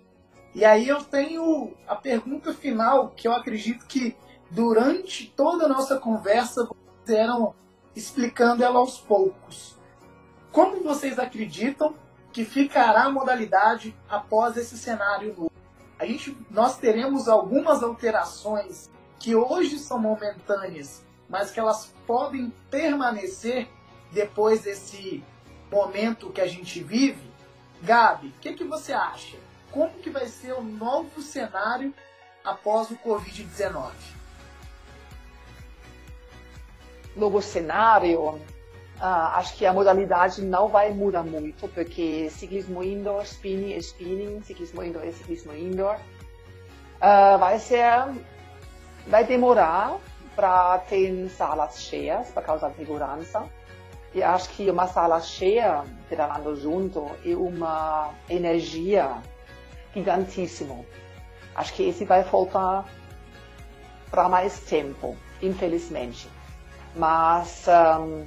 [0.55, 4.15] e aí eu tenho a pergunta final que eu acredito que
[4.49, 7.53] durante toda a nossa conversa vocês eram
[7.95, 9.77] explicando ela aos poucos.
[10.51, 11.95] Como vocês acreditam
[12.31, 15.49] que ficará a modalidade após esse cenário novo?
[15.99, 18.89] a gente, nós teremos algumas alterações
[19.19, 23.67] que hoje são momentâneas, mas que elas podem permanecer
[24.09, 25.21] depois desse
[25.69, 27.29] momento que a gente vive.
[27.83, 29.37] Gabi, o que, que você acha?
[29.71, 31.93] Como que vai ser o novo cenário
[32.45, 33.91] após o Covid-19?
[37.15, 38.39] Novo cenário?
[38.99, 44.41] Uh, acho que a modalidade não vai mudar muito, porque ciclismo indoor, spinning é spinning,
[44.43, 45.95] ciclismo indoor é ciclismo indoor.
[46.97, 47.87] Uh, vai ser,
[49.07, 49.97] vai demorar
[50.35, 53.43] para ter salas cheias, por causa da segurança.
[54.13, 59.17] E acho que uma sala cheia, pedalando junto, é uma energia
[59.93, 60.83] gigantíssima.
[61.55, 62.85] Acho que esse vai faltar
[64.09, 66.27] para mais tempo, infelizmente.
[66.95, 68.25] Mas um,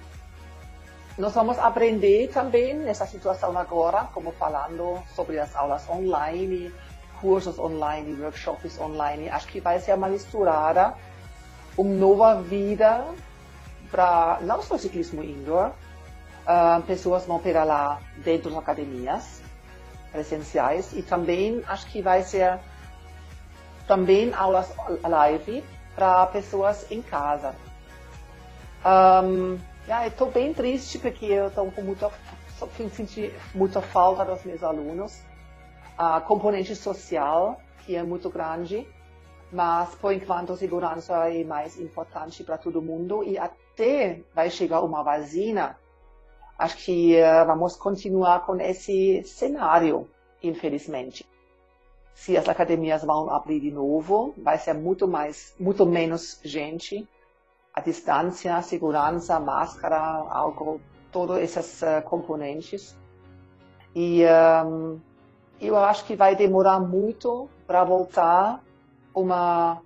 [1.18, 6.72] nós vamos aprender também nessa situação agora, como falando sobre as aulas online,
[7.20, 9.28] cursos online, workshops online.
[9.28, 10.94] Acho que vai ser uma misturada,
[11.76, 13.04] uma nova vida
[13.90, 15.70] para não só ciclismo indoor,
[16.46, 19.42] uh, pessoas vão pedalar dentro das academias
[20.10, 22.58] presenciais e também acho que vai ser
[23.86, 25.62] também aulas live
[25.94, 27.54] para pessoas em casa.
[28.84, 32.10] Um, yeah, estou bem triste porque eu estou com muita,
[32.92, 35.22] senti muita falta dos meus alunos.
[35.96, 38.88] A componente social, que é muito grande,
[39.52, 45.04] mas por enquanto segurança é mais importante para todo mundo e até vai chegar uma
[45.04, 45.78] vacina,
[46.58, 50.08] acho que uh, vamos continuar com esse cenário,
[50.42, 51.24] infelizmente.
[52.14, 57.06] Se as academias vão abrir de novo, vai ser muito mais, muito menos gente
[57.74, 62.96] a distância, a segurança, a máscara, álcool, todos esses uh, componentes.
[63.94, 64.24] E
[64.66, 65.00] um,
[65.60, 68.62] eu acho que vai demorar muito para voltar
[69.14, 69.82] uma,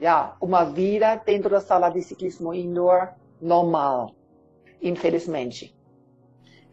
[0.00, 3.10] yeah, uma vida dentro da sala de ciclismo indoor
[3.40, 4.14] normal,
[4.82, 5.74] infelizmente.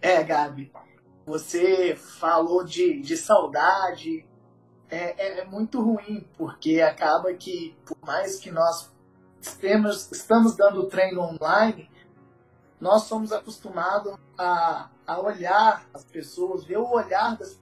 [0.02, 0.72] É, Gabi,
[1.26, 4.28] você falou de, de saudade,
[4.90, 8.94] é, é, é muito ruim, porque acaba que, por mais que nós
[9.54, 11.90] temos, estamos dando treino online,
[12.80, 17.60] nós somos acostumados a, a olhar as pessoas, ver o olhar das,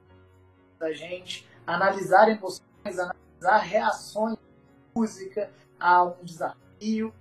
[0.80, 4.38] da gente, analisar emoções, analisar reações
[4.96, 7.14] música, a um desafio.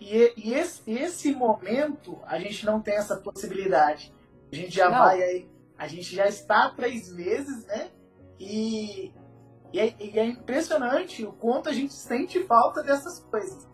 [0.00, 4.14] E, e esse, esse momento a gente não tem essa possibilidade.
[4.50, 4.98] A gente já não.
[4.98, 7.90] vai aí, a gente já está há três meses, né?
[8.38, 9.12] E,
[9.72, 13.68] e é, e é impressionante o quanto a gente sente falta dessas coisas.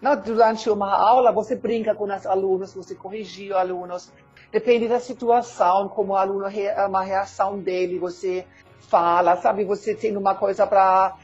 [0.00, 4.12] Não, durante uma aula você brinca com os alunos, você corrige os alunos.
[4.52, 6.46] Depende da situação, como o aluno
[6.86, 8.46] uma reação dele, você
[8.78, 9.64] fala, sabe?
[9.64, 11.16] Você tem uma coisa para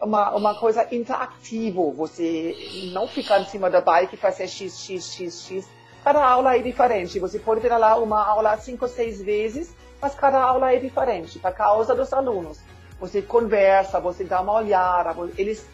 [0.00, 1.82] uma, uma coisa interativa.
[1.90, 2.54] Você
[2.92, 5.68] não fica em cima da bike e fazer x, x, x, x.
[6.04, 7.18] Cada aula é diferente.
[7.18, 11.52] Você pode ter lá uma aula cinco, seis vezes, mas cada aula é diferente, por
[11.52, 12.60] causa dos alunos.
[12.98, 15.68] Você conversa, você dá uma olhada, eles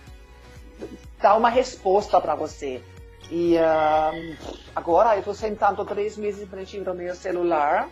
[1.21, 2.83] dar uma resposta para você.
[3.31, 4.37] E uh,
[4.75, 7.89] agora eu estou sentando três meses em frente ao meu celular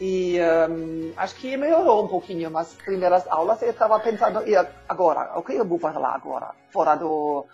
[0.00, 0.38] e
[0.70, 4.54] um, acho que melhorou um pouquinho, mas primeiras aulas eu estava pensando, e
[4.88, 6.54] agora, o que eu vou falar agora?
[6.70, 7.46] Fora do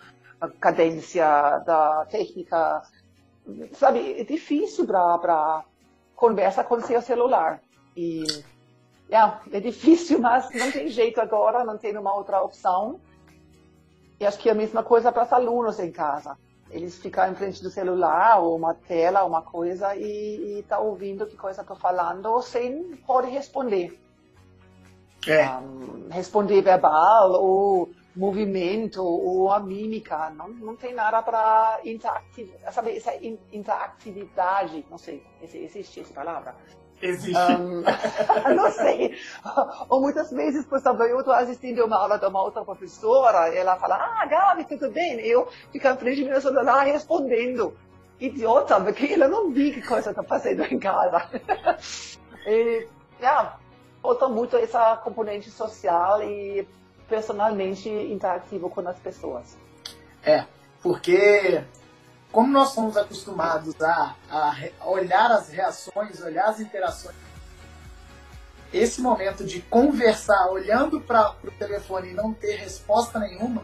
[0.59, 1.25] cadência,
[1.65, 2.81] da técnica,
[3.73, 5.63] sabe, é difícil para
[6.15, 7.61] conversa com seu celular.
[7.95, 8.23] E
[9.09, 12.99] yeah, é difícil, mas não tem jeito agora, não tem uma outra opção.
[14.23, 16.37] E acho que é a mesma coisa para os alunos em casa.
[16.71, 21.27] Eles ficam em frente do celular ou uma tela, uma coisa, e estão tá ouvindo
[21.27, 23.99] que coisa estou falando sem poder responder.
[25.27, 25.45] É.
[25.57, 30.29] Um, responder verbal ou movimento ou a mímica.
[30.29, 33.11] Não, não tem nada para interatividade, sabe, essa
[33.51, 36.55] interatividade, não sei, existe essa palavra?
[37.03, 37.51] Existe.
[37.51, 37.83] Um,
[38.55, 39.17] não sei.
[39.89, 43.75] Ou muitas vezes, por exemplo, eu estou assistindo uma aula de uma outra professora, ela
[43.75, 45.19] fala, ah, Gabi, tudo bem?
[45.19, 47.75] Eu fico em frente do meu celular respondendo.
[48.19, 51.27] Idiota, porque ela não vi que coisa está fazendo em casa.
[52.47, 52.87] e,
[53.19, 53.57] yeah,
[54.01, 56.65] falta muito essa componente social e
[57.09, 59.57] personalmente interativo com as pessoas.
[60.23, 60.45] É,
[60.81, 61.65] porque
[62.33, 67.15] como nós somos acostumados a, a olhar as reações, olhar as interações,
[68.73, 73.61] esse momento de conversar olhando para o telefone e não ter resposta nenhuma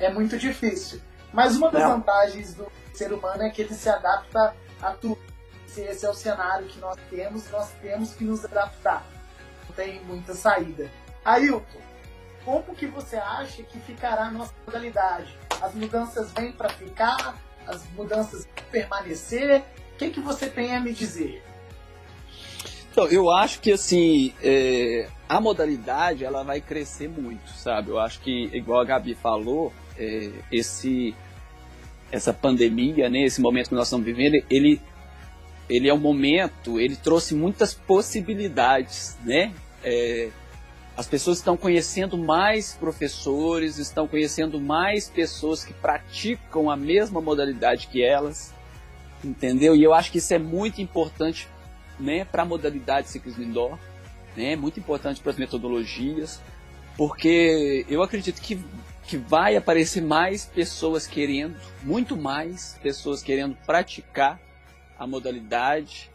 [0.00, 1.00] é muito difícil.
[1.32, 4.52] Mas uma das vantagens do ser humano é que ele se adapta
[4.82, 5.20] a tudo.
[5.68, 9.06] Se esse é o cenário que nós temos, nós temos que nos adaptar.
[9.68, 10.90] Não tem muita saída.
[11.24, 11.80] Ailton,
[12.44, 15.38] como que você acha que ficará a nossa modalidade?
[15.62, 17.36] As mudanças vêm para ficar?
[17.68, 19.60] As mudanças permanecer?
[19.94, 21.42] O que, que você tem a me dizer?
[22.90, 27.90] Então, eu acho que assim, é, a modalidade ela vai crescer muito, sabe?
[27.90, 31.14] Eu acho que, igual a Gabi falou, é, esse
[32.10, 34.80] essa pandemia, né, esse momento que nós estamos vivendo, ele,
[35.68, 39.52] ele é um momento, ele trouxe muitas possibilidades, né?
[39.84, 40.30] É,
[40.98, 47.86] as pessoas estão conhecendo mais professores, estão conhecendo mais pessoas que praticam a mesma modalidade
[47.86, 48.52] que elas,
[49.22, 49.76] entendeu?
[49.76, 51.46] E eu acho que isso é muito importante
[52.00, 53.78] né, para a modalidade ciclismo indoor,
[54.36, 56.42] né, muito importante para as metodologias,
[56.96, 58.60] porque eu acredito que,
[59.04, 64.40] que vai aparecer mais pessoas querendo, muito mais pessoas querendo praticar
[64.98, 66.10] a modalidade,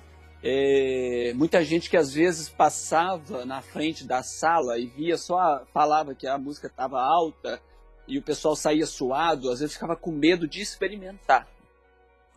[0.45, 6.13] é, muita gente que às vezes passava na frente da sala e via só, falava
[6.13, 7.61] que a música estava alta
[8.05, 11.47] e o pessoal saía suado, às vezes ficava com medo de experimentar.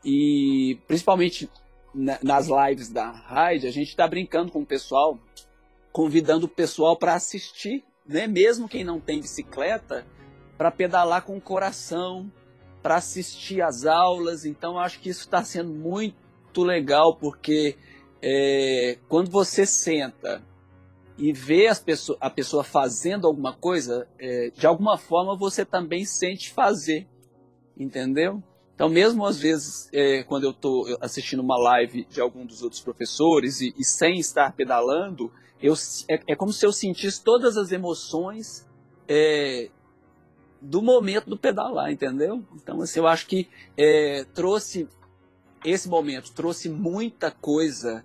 [0.04, 1.50] E principalmente
[2.22, 5.18] nas lives da Raid, a gente está brincando com o pessoal,
[5.90, 8.28] convidando o pessoal para assistir, né?
[8.28, 10.06] mesmo quem não tem bicicleta,
[10.56, 12.30] para pedalar com o coração,
[12.82, 14.44] para assistir às aulas.
[14.44, 17.76] Então, acho que isso está sendo muito legal, porque
[18.22, 20.42] é, quando você senta
[21.18, 26.52] e vê pessoa, a pessoa fazendo alguma coisa, é, de alguma forma você também sente
[26.52, 27.06] fazer,
[27.78, 28.42] entendeu?
[28.74, 32.82] Então, mesmo às vezes, é, quando eu estou assistindo uma live de algum dos outros
[32.82, 35.72] professores e, e sem estar pedalando, eu,
[36.08, 38.68] é, é, como se eu sentisse todas as emoções
[39.08, 39.70] é,
[40.60, 42.44] do momento do pedalar, entendeu?
[42.54, 43.48] Então, assim, eu acho que
[43.78, 44.86] é, trouxe
[45.66, 48.04] esse momento trouxe muita coisa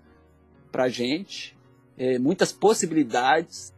[0.72, 1.58] para gente,
[1.98, 3.74] é, muitas possibilidades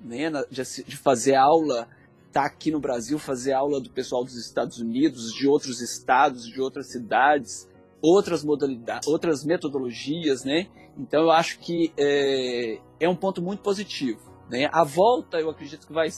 [0.00, 1.88] né, de, de fazer aula,
[2.26, 6.44] estar tá aqui no Brasil, fazer aula do pessoal dos Estados Unidos, de outros estados,
[6.46, 7.68] de outras cidades,
[8.02, 10.66] outras modalidades, outras metodologias, né?
[10.98, 14.20] Então eu acho que é, é um ponto muito positivo.
[14.50, 14.68] Né?
[14.72, 16.08] A volta eu acredito que vai,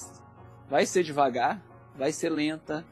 [0.69, 1.63] vai ser devagar,
[1.97, 2.85] vai ser lenta,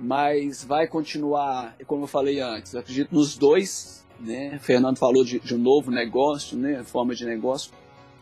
[0.00, 4.56] mas vai continuar, como eu falei antes, acredito nos dois, né?
[4.56, 6.82] O Fernando falou de, de um novo negócio, né?
[6.84, 7.72] Forma de negócio.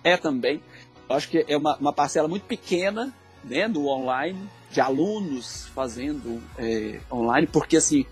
[0.03, 0.61] É também.
[1.09, 3.14] Acho que é uma, uma parcela muito pequena
[3.45, 4.39] né, do online,
[4.70, 8.05] de alunos fazendo é, online, porque assim,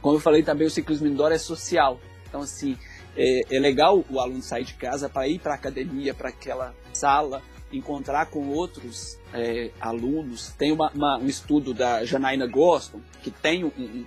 [0.00, 2.00] como eu falei também, o ciclismo indoor é social.
[2.28, 2.78] Então, assim,
[3.16, 6.74] é, é legal o aluno sair de casa para ir para a academia, para aquela
[6.92, 7.42] sala,
[7.72, 10.52] encontrar com outros é, alunos.
[10.58, 14.04] Tem uma, uma, um estudo da Janaína Goston, que tem um, um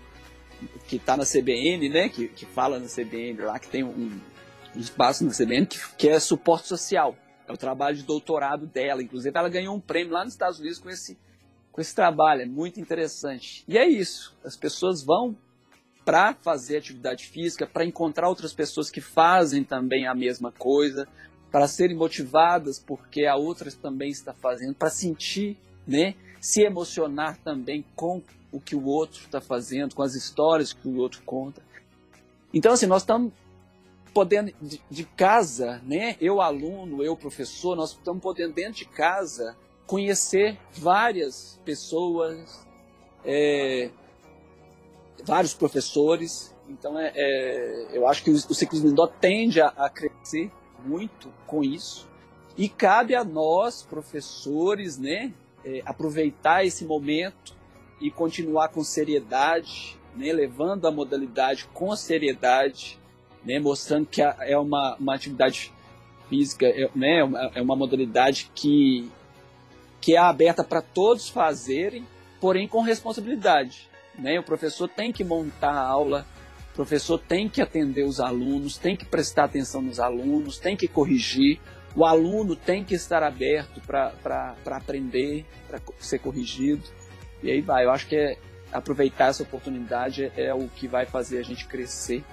[0.87, 4.19] que está na CBN, né, que, que fala na CBN lá, que tem um,
[4.75, 7.15] um espaço na CBN que, que é suporte social.
[7.47, 9.03] É o trabalho de doutorado dela.
[9.03, 11.17] Inclusive, ela ganhou um prêmio lá nos Estados Unidos com esse,
[11.71, 12.43] com esse trabalho.
[12.43, 13.63] É muito interessante.
[13.67, 14.35] E é isso.
[14.43, 15.35] As pessoas vão
[16.05, 21.07] para fazer atividade física, para encontrar outras pessoas que fazem também a mesma coisa,
[21.51, 27.85] para serem motivadas porque a outra também está fazendo, para sentir, né, se emocionar também
[27.95, 31.61] com o que o outro está fazendo, com as histórias que o outro conta.
[32.53, 33.33] Então, assim, nós estamos
[34.13, 36.15] podendo de, de, casa, né?
[36.21, 42.65] Eu aluno, eu professor, nós estamos podendo dentro de casa conhecer várias pessoas,
[43.25, 43.89] é,
[45.23, 46.55] vários professores.
[46.69, 50.51] Então, é, é, eu acho que o, o ciclismo indoor tende a, a crescer
[50.85, 52.07] muito com isso.
[52.57, 55.33] E cabe a nós, professores, né,
[55.65, 57.55] é, aproveitar esse momento
[57.99, 62.99] e continuar com seriedade, né, levando a modalidade com seriedade,
[63.43, 65.73] né, mostrando que é uma, uma atividade
[66.29, 67.19] física, é, né,
[67.55, 69.09] é uma modalidade que,
[69.99, 72.05] que é aberta para todos fazerem,
[72.39, 73.89] porém com responsabilidade.
[74.17, 74.39] Né?
[74.39, 76.25] O professor tem que montar a aula,
[76.71, 80.87] o professor tem que atender os alunos, tem que prestar atenção nos alunos, tem que
[80.87, 81.59] corrigir.
[81.95, 86.83] O aluno tem que estar aberto para aprender, para ser corrigido.
[87.43, 87.85] E aí vai.
[87.85, 88.37] Eu acho que é,
[88.71, 92.23] aproveitar essa oportunidade é, é o que vai fazer a gente crescer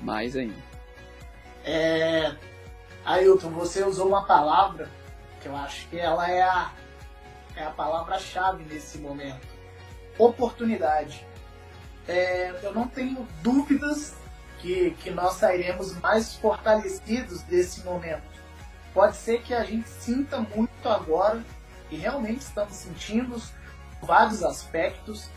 [0.00, 0.62] mais ainda.
[1.64, 2.36] É,
[3.04, 4.90] Ailton, você usou uma palavra
[5.40, 6.72] que eu acho que ela é a,
[7.56, 9.55] é a palavra-chave nesse momento.
[10.18, 11.26] Oportunidade
[12.08, 14.14] é, eu não tenho dúvidas
[14.60, 18.22] que, que nós sairemos mais fortalecidos desse momento.
[18.94, 21.42] Pode ser que a gente sinta muito agora,
[21.90, 23.40] e realmente estamos sentindo
[24.00, 25.28] vários aspectos,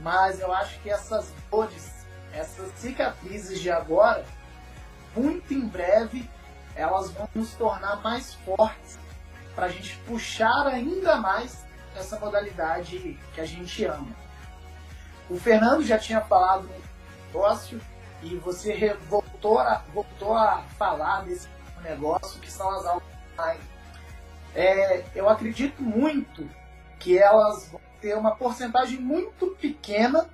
[0.00, 4.24] mas eu acho que essas dores, essas cicatrizes de agora,
[5.14, 6.28] muito em breve,
[6.74, 8.98] elas vão nos tornar mais fortes
[9.54, 11.63] para a gente puxar ainda mais
[11.94, 14.14] essa modalidade que a gente ama.
[15.28, 16.74] O Fernando já tinha falado no
[17.26, 17.80] negócio
[18.22, 21.48] e você voltou a, voltou a falar desse
[21.82, 23.02] negócio que são as aulas
[23.32, 23.60] online.
[24.54, 26.48] É, eu acredito muito
[27.00, 30.28] que elas vão ter uma porcentagem muito pequena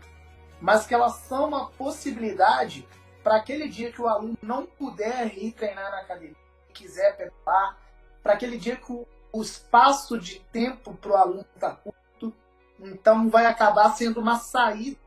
[0.60, 2.86] mas que elas são uma possibilidade
[3.22, 6.36] para aquele dia que o aluno não puder ir treinar na academia,
[6.72, 7.78] quiser pedalar,
[8.22, 12.34] para aquele dia que o, o espaço de tempo para o aluno está curto,
[12.80, 14.98] então vai acabar sendo uma saída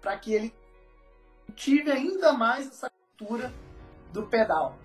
[0.00, 0.54] para que ele
[1.54, 3.52] tive ainda mais essa cultura
[4.12, 4.76] do pedal.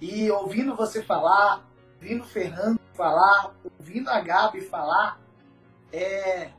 [0.00, 1.66] E ouvindo você falar,
[2.00, 5.20] ouvindo o Fernando falar, ouvindo a Gabi falar,
[5.92, 6.50] é,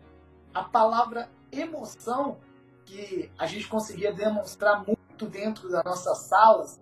[0.53, 2.39] a palavra emoção
[2.85, 6.79] que a gente conseguia demonstrar muito dentro das nossas salas,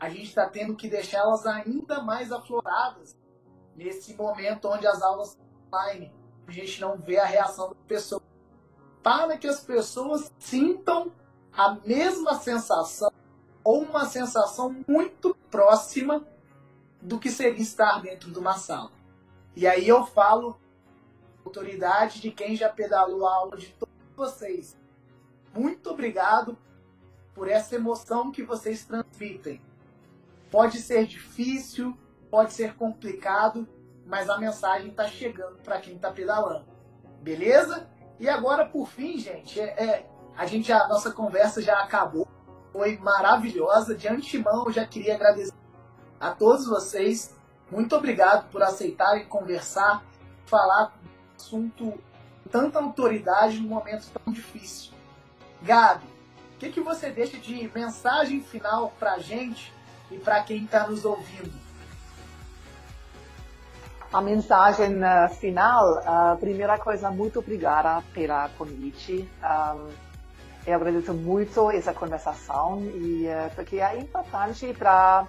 [0.00, 3.16] a gente está tendo que deixá-las ainda mais afloradas
[3.76, 6.12] nesse momento onde as aulas são online.
[6.46, 8.22] A gente não vê a reação das pessoas.
[9.02, 11.12] Para que as pessoas sintam
[11.52, 13.12] a mesma sensação
[13.62, 16.26] ou uma sensação muito próxima
[17.00, 18.90] do que seria estar dentro de uma sala.
[19.54, 20.56] E aí eu falo
[21.44, 24.76] autoridade de quem já pedalou a aula de todos vocês.
[25.54, 26.58] Muito obrigado
[27.34, 29.60] por essa emoção que vocês transmitem.
[30.50, 31.96] Pode ser difícil,
[32.36, 33.66] pode ser complicado,
[34.04, 36.66] mas a mensagem está chegando para quem está pedalando.
[37.22, 37.88] Beleza?
[38.20, 42.28] E agora, por fim, gente, é, é a gente a nossa conversa já acabou.
[42.74, 43.94] Foi maravilhosa.
[43.94, 45.54] De antemão, eu já queria agradecer
[46.20, 47.34] a todos vocês.
[47.70, 50.04] Muito obrigado por aceitarem conversar,
[50.44, 54.92] falar um assunto com tanta autoridade num momento tão difícil.
[55.62, 56.04] Gabi,
[56.54, 59.72] o que, que você deixa de mensagem final para a gente
[60.10, 61.65] e para quem está nos ouvindo?
[64.12, 69.28] A mensagem uh, final, a uh, primeira coisa, muito obrigada pela convite.
[69.42, 69.88] Um,
[70.64, 75.26] eu agradeço muito essa conversação e uh, porque é importante para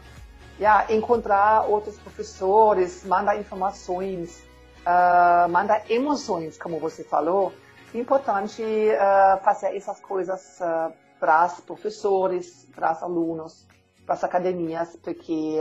[0.60, 4.44] yeah, encontrar outros professores, mandar informações,
[4.86, 7.52] uh, mandar emoções, como você falou.
[7.94, 13.68] É importante uh, fazer essas coisas uh, para os professores, para os alunos,
[14.06, 15.58] para as academias, porque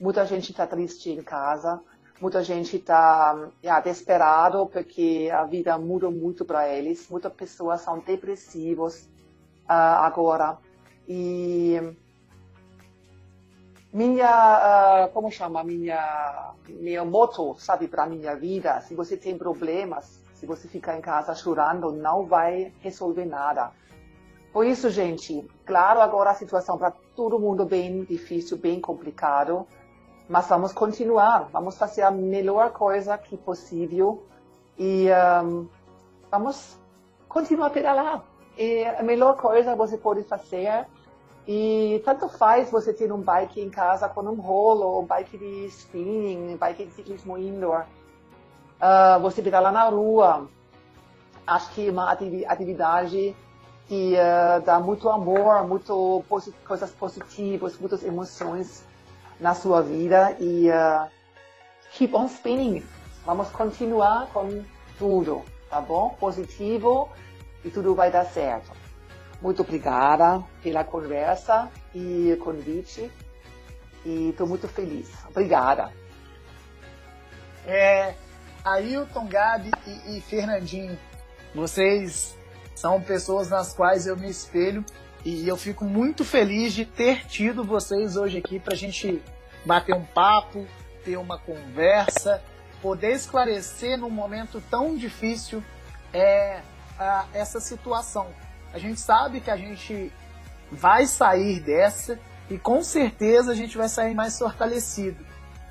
[0.00, 1.80] muita gente está triste em casa,
[2.20, 7.98] muita gente está yeah, desesperado porque a vida muda muito para eles, muitas pessoas são
[7.98, 9.08] depressivos
[9.66, 10.58] agora.
[11.08, 11.80] E
[13.92, 20.22] minha, uh, como chama, minha, meu moto, sabe, para minha vida, se você tem problemas,
[20.34, 23.72] se você ficar em casa chorando, não vai resolver nada.
[24.52, 29.66] Por isso, gente, claro, agora a situação para todo mundo bem difícil, bem complicado,
[30.30, 34.24] mas vamos continuar, vamos fazer a melhor coisa que possível
[34.78, 35.08] e
[35.44, 35.66] um,
[36.30, 36.78] vamos
[37.28, 38.24] continuar a pedalar.
[38.96, 40.86] A melhor coisa você pode fazer
[41.48, 45.66] e tanto faz você ter um bike em casa com um rolo, um bike de
[45.66, 47.86] spinning, um bike de ciclismo indoor.
[48.80, 50.48] Uh, você lá na rua.
[51.44, 53.34] Acho que é uma atividade
[53.88, 58.88] que uh, dá muito amor, muito posit coisas positivas, muitas emoções
[59.40, 60.36] na sua vida.
[60.38, 61.08] E uh,
[61.92, 62.84] keep on spinning.
[63.24, 64.64] Vamos continuar com
[64.98, 66.10] tudo, tá bom?
[66.10, 67.08] Positivo
[67.64, 68.70] e tudo vai dar certo.
[69.40, 73.10] Muito obrigada pela conversa e convite.
[74.04, 75.10] E estou muito feliz.
[75.28, 75.92] Obrigada.
[77.66, 78.14] É,
[78.64, 80.98] Ailton, Gabi e, e Fernandinho,
[81.54, 82.36] vocês
[82.74, 84.84] são pessoas nas quais eu me espelho
[85.24, 89.22] e eu fico muito feliz de ter tido vocês hoje aqui para a gente
[89.66, 90.66] bater um papo,
[91.04, 92.42] ter uma conversa,
[92.80, 95.62] poder esclarecer num momento tão difícil
[96.12, 96.62] é,
[96.98, 98.28] a, essa situação.
[98.72, 100.10] A gente sabe que a gente
[100.72, 102.18] vai sair dessa
[102.48, 105.24] e com certeza a gente vai sair mais fortalecido.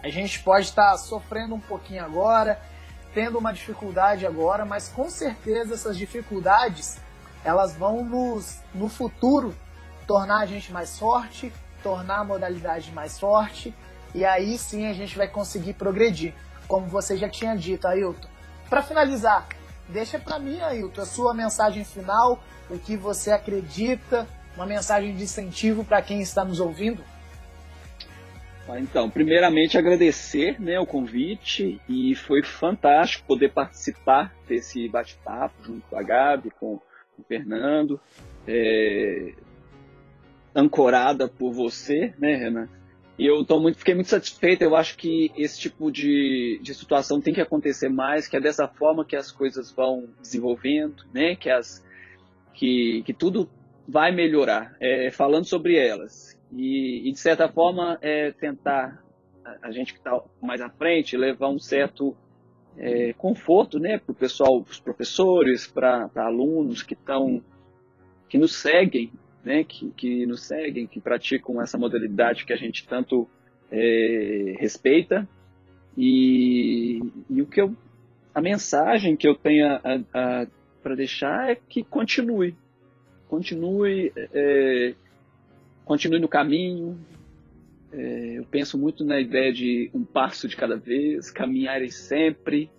[0.04, 2.62] A gente pode estar sofrendo um pouquinho agora,
[3.16, 7.00] tendo uma dificuldade agora, mas com certeza essas dificuldades
[7.44, 9.56] elas vão nos no futuro
[10.06, 11.52] tornar a gente mais forte,
[11.84, 13.74] tornar a modalidade mais forte
[14.14, 16.34] e aí sim a gente vai conseguir progredir,
[16.68, 18.28] como você já tinha dito, Ailton.
[18.70, 19.48] Para finalizar,
[19.88, 22.40] deixa para mim, Ailton, a sua mensagem final
[22.70, 27.04] o que você acredita, uma mensagem de incentivo para quem está nos ouvindo?
[28.68, 35.82] Ah, então, primeiramente agradecer né, o convite e foi fantástico poder participar desse bate-papo junto
[35.88, 36.80] com a Gabi, com
[37.20, 38.00] o Fernando,
[38.48, 39.34] é,
[40.56, 42.70] ancorada por você, né, Renan?
[43.18, 44.62] E eu tô muito, fiquei muito satisfeito.
[44.62, 48.66] Eu acho que esse tipo de, de situação tem que acontecer mais, que é dessa
[48.66, 51.36] forma que as coisas vão desenvolvendo, né?
[51.36, 51.86] Que as,
[52.54, 53.50] que, que tudo
[53.86, 56.40] vai melhorar, é, falando sobre elas.
[56.54, 59.04] E, e, de certa forma, é, tentar,
[59.62, 62.16] a gente que está mais à frente, levar um certo
[62.80, 67.44] é, conforto né, para o pessoal, para os professores, para alunos que estão
[68.30, 69.12] que nos seguem,
[69.44, 73.28] né, que, que nos seguem, que praticam essa modalidade que a gente tanto
[73.72, 75.28] é, respeita.
[75.98, 77.00] E,
[77.30, 77.76] e, o que eu,
[78.34, 79.68] a mensagem que eu tenho
[80.82, 82.56] para deixar é que continue,
[83.28, 84.94] continue, é,
[85.84, 86.98] continue no caminho.
[87.92, 92.72] É, eu penso muito na ideia de um passo de cada vez, caminhar sempre.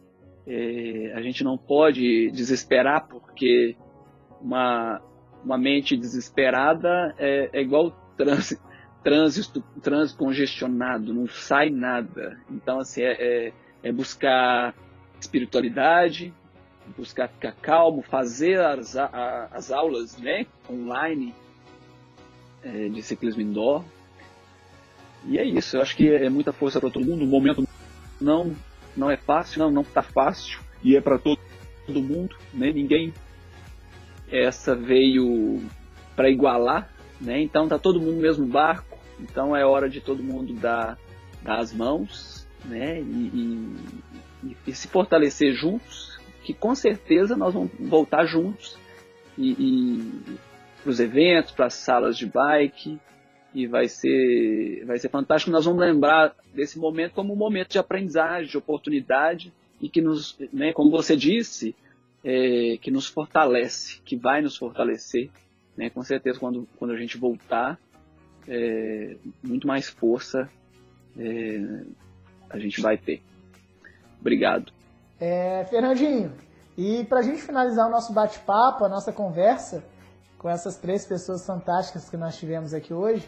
[0.46, 3.76] É, a gente não pode desesperar porque
[4.40, 5.00] uma,
[5.44, 8.62] uma mente desesperada é, é igual trânsito,
[9.02, 12.40] trânsito, trânsito congestionado, não sai nada.
[12.50, 13.12] Então, assim, é,
[13.48, 14.74] é, é buscar
[15.18, 16.32] espiritualidade,
[16.96, 21.34] buscar ficar calmo, fazer as, a, as aulas né, online
[22.62, 23.84] é, de ciclismo indoor.
[25.26, 27.24] E é isso, eu acho que é muita força para todo mundo.
[27.24, 27.66] O momento
[28.20, 28.54] não,
[28.96, 31.38] não é fácil, não, não está fácil, e é para todo,
[31.86, 32.72] todo mundo, né?
[32.72, 33.12] Ninguém
[34.30, 35.60] essa veio
[36.16, 36.90] para igualar,
[37.20, 37.40] né?
[37.40, 40.98] Então tá todo mundo no mesmo barco, então é hora de todo mundo dar,
[41.42, 43.00] dar as mãos, né?
[43.00, 43.74] E,
[44.44, 48.78] e, e se fortalecer juntos, que com certeza nós vamos voltar juntos
[49.36, 50.38] e, e
[50.82, 52.98] para os eventos, para as salas de bike
[53.54, 55.50] e vai ser vai ser fantástico.
[55.50, 60.38] Nós vamos lembrar desse momento como um momento de aprendizagem, de oportunidade e que nos,
[60.52, 61.74] né, como você disse,
[62.24, 65.30] é, que nos fortalece, que vai nos fortalecer,
[65.76, 65.88] né?
[65.90, 67.78] Com certeza quando, quando a gente voltar,
[68.46, 70.48] é, muito mais força
[71.18, 71.82] é,
[72.48, 73.22] a gente vai ter.
[74.20, 74.72] Obrigado.
[75.18, 76.32] É, Fernandinho,
[76.76, 79.84] e para a gente finalizar o nosso bate-papo, a nossa conversa
[80.38, 83.26] com essas três pessoas fantásticas que nós tivemos aqui hoje,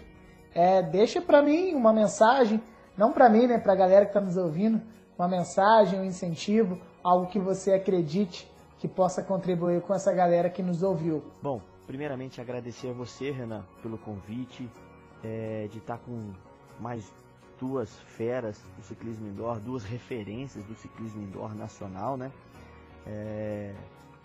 [0.54, 2.62] é, deixa para mim uma mensagem,
[2.96, 4.80] não para mim, né, para a galera que está nos ouvindo,
[5.18, 10.62] uma mensagem, um incentivo, algo que você acredite que possa contribuir com essa galera que
[10.62, 11.22] nos ouviu.
[11.40, 14.68] Bom, primeiramente agradecer a você, Renan, pelo convite
[15.22, 16.32] é, de estar com
[16.80, 17.12] mais
[17.60, 22.32] duas feras do ciclismo indoor, duas referências do ciclismo indoor nacional, né?
[23.06, 23.72] É,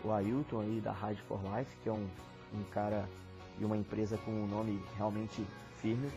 [0.04, 2.08] o Ailton aí da Ride for Life, que é um,
[2.54, 3.08] um cara
[3.60, 5.46] e uma empresa com um nome realmente
[5.82, 6.10] firme,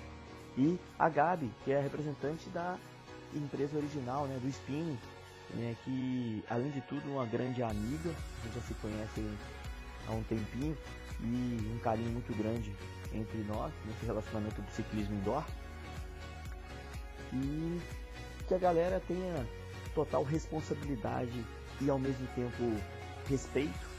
[0.56, 2.76] e a Gabi, que é a representante da
[3.34, 4.98] empresa original, né, do Spinning,
[5.54, 9.38] né, que além de tudo uma grande amiga, a gente já se conhece
[10.08, 10.76] há um tempinho
[11.20, 12.74] e um carinho muito grande
[13.12, 15.44] entre nós nesse relacionamento do ciclismo indoor.
[17.32, 17.80] E
[18.46, 19.46] que a galera tenha
[19.94, 21.44] total responsabilidade
[21.80, 22.76] e ao mesmo tempo
[23.28, 23.90] respeito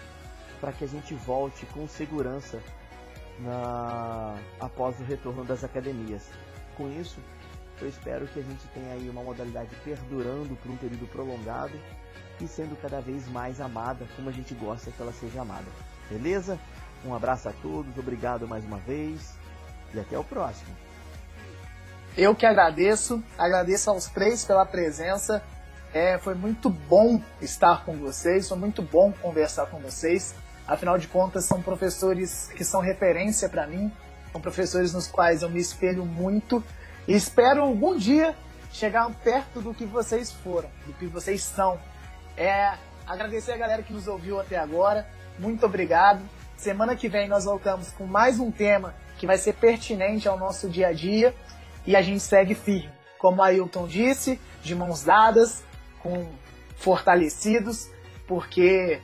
[0.60, 2.62] para que a gente volte com segurança
[3.44, 6.24] na após o retorno das academias.
[6.76, 7.20] Com isso,
[7.82, 11.74] eu espero que a gente tenha aí uma modalidade perdurando por um período prolongado
[12.40, 15.66] e sendo cada vez mais amada como a gente gosta que ela seja amada.
[16.10, 16.60] Beleza?
[17.06, 19.34] Um abraço a todos, obrigado mais uma vez
[19.94, 20.76] e até o próximo.
[22.18, 25.42] Eu que agradeço, agradeço aos três pela presença.
[25.94, 30.36] É, foi muito bom estar com vocês, foi muito bom conversar com vocês.
[30.68, 33.92] Afinal de contas, são professores que são referência para mim,
[34.32, 36.64] são professores nos quais eu me espelho muito
[37.08, 38.36] e espero algum dia
[38.72, 41.80] chegar perto do que vocês foram, do que vocês são.
[42.38, 42.74] É,
[43.06, 45.08] agradecer a galera que nos ouviu até agora.
[45.38, 46.22] Muito obrigado.
[46.56, 50.70] Semana que vem nós voltamos com mais um tema que vai ser pertinente ao nosso
[50.70, 51.36] dia a dia
[51.86, 52.90] e a gente segue firme.
[53.18, 55.64] Como a Ailton disse, de mãos dadas,
[56.02, 56.28] com
[56.78, 57.90] fortalecidos,
[58.28, 59.00] porque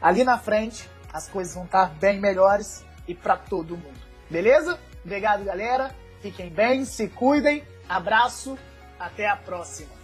[0.00, 3.98] ali na frente as coisas vão estar bem melhores e para todo mundo.
[4.28, 4.78] Beleza?
[5.02, 5.94] Obrigado, galera.
[6.20, 7.64] Fiquem bem, se cuidem.
[7.88, 8.58] Abraço,
[8.98, 9.95] até a próxima.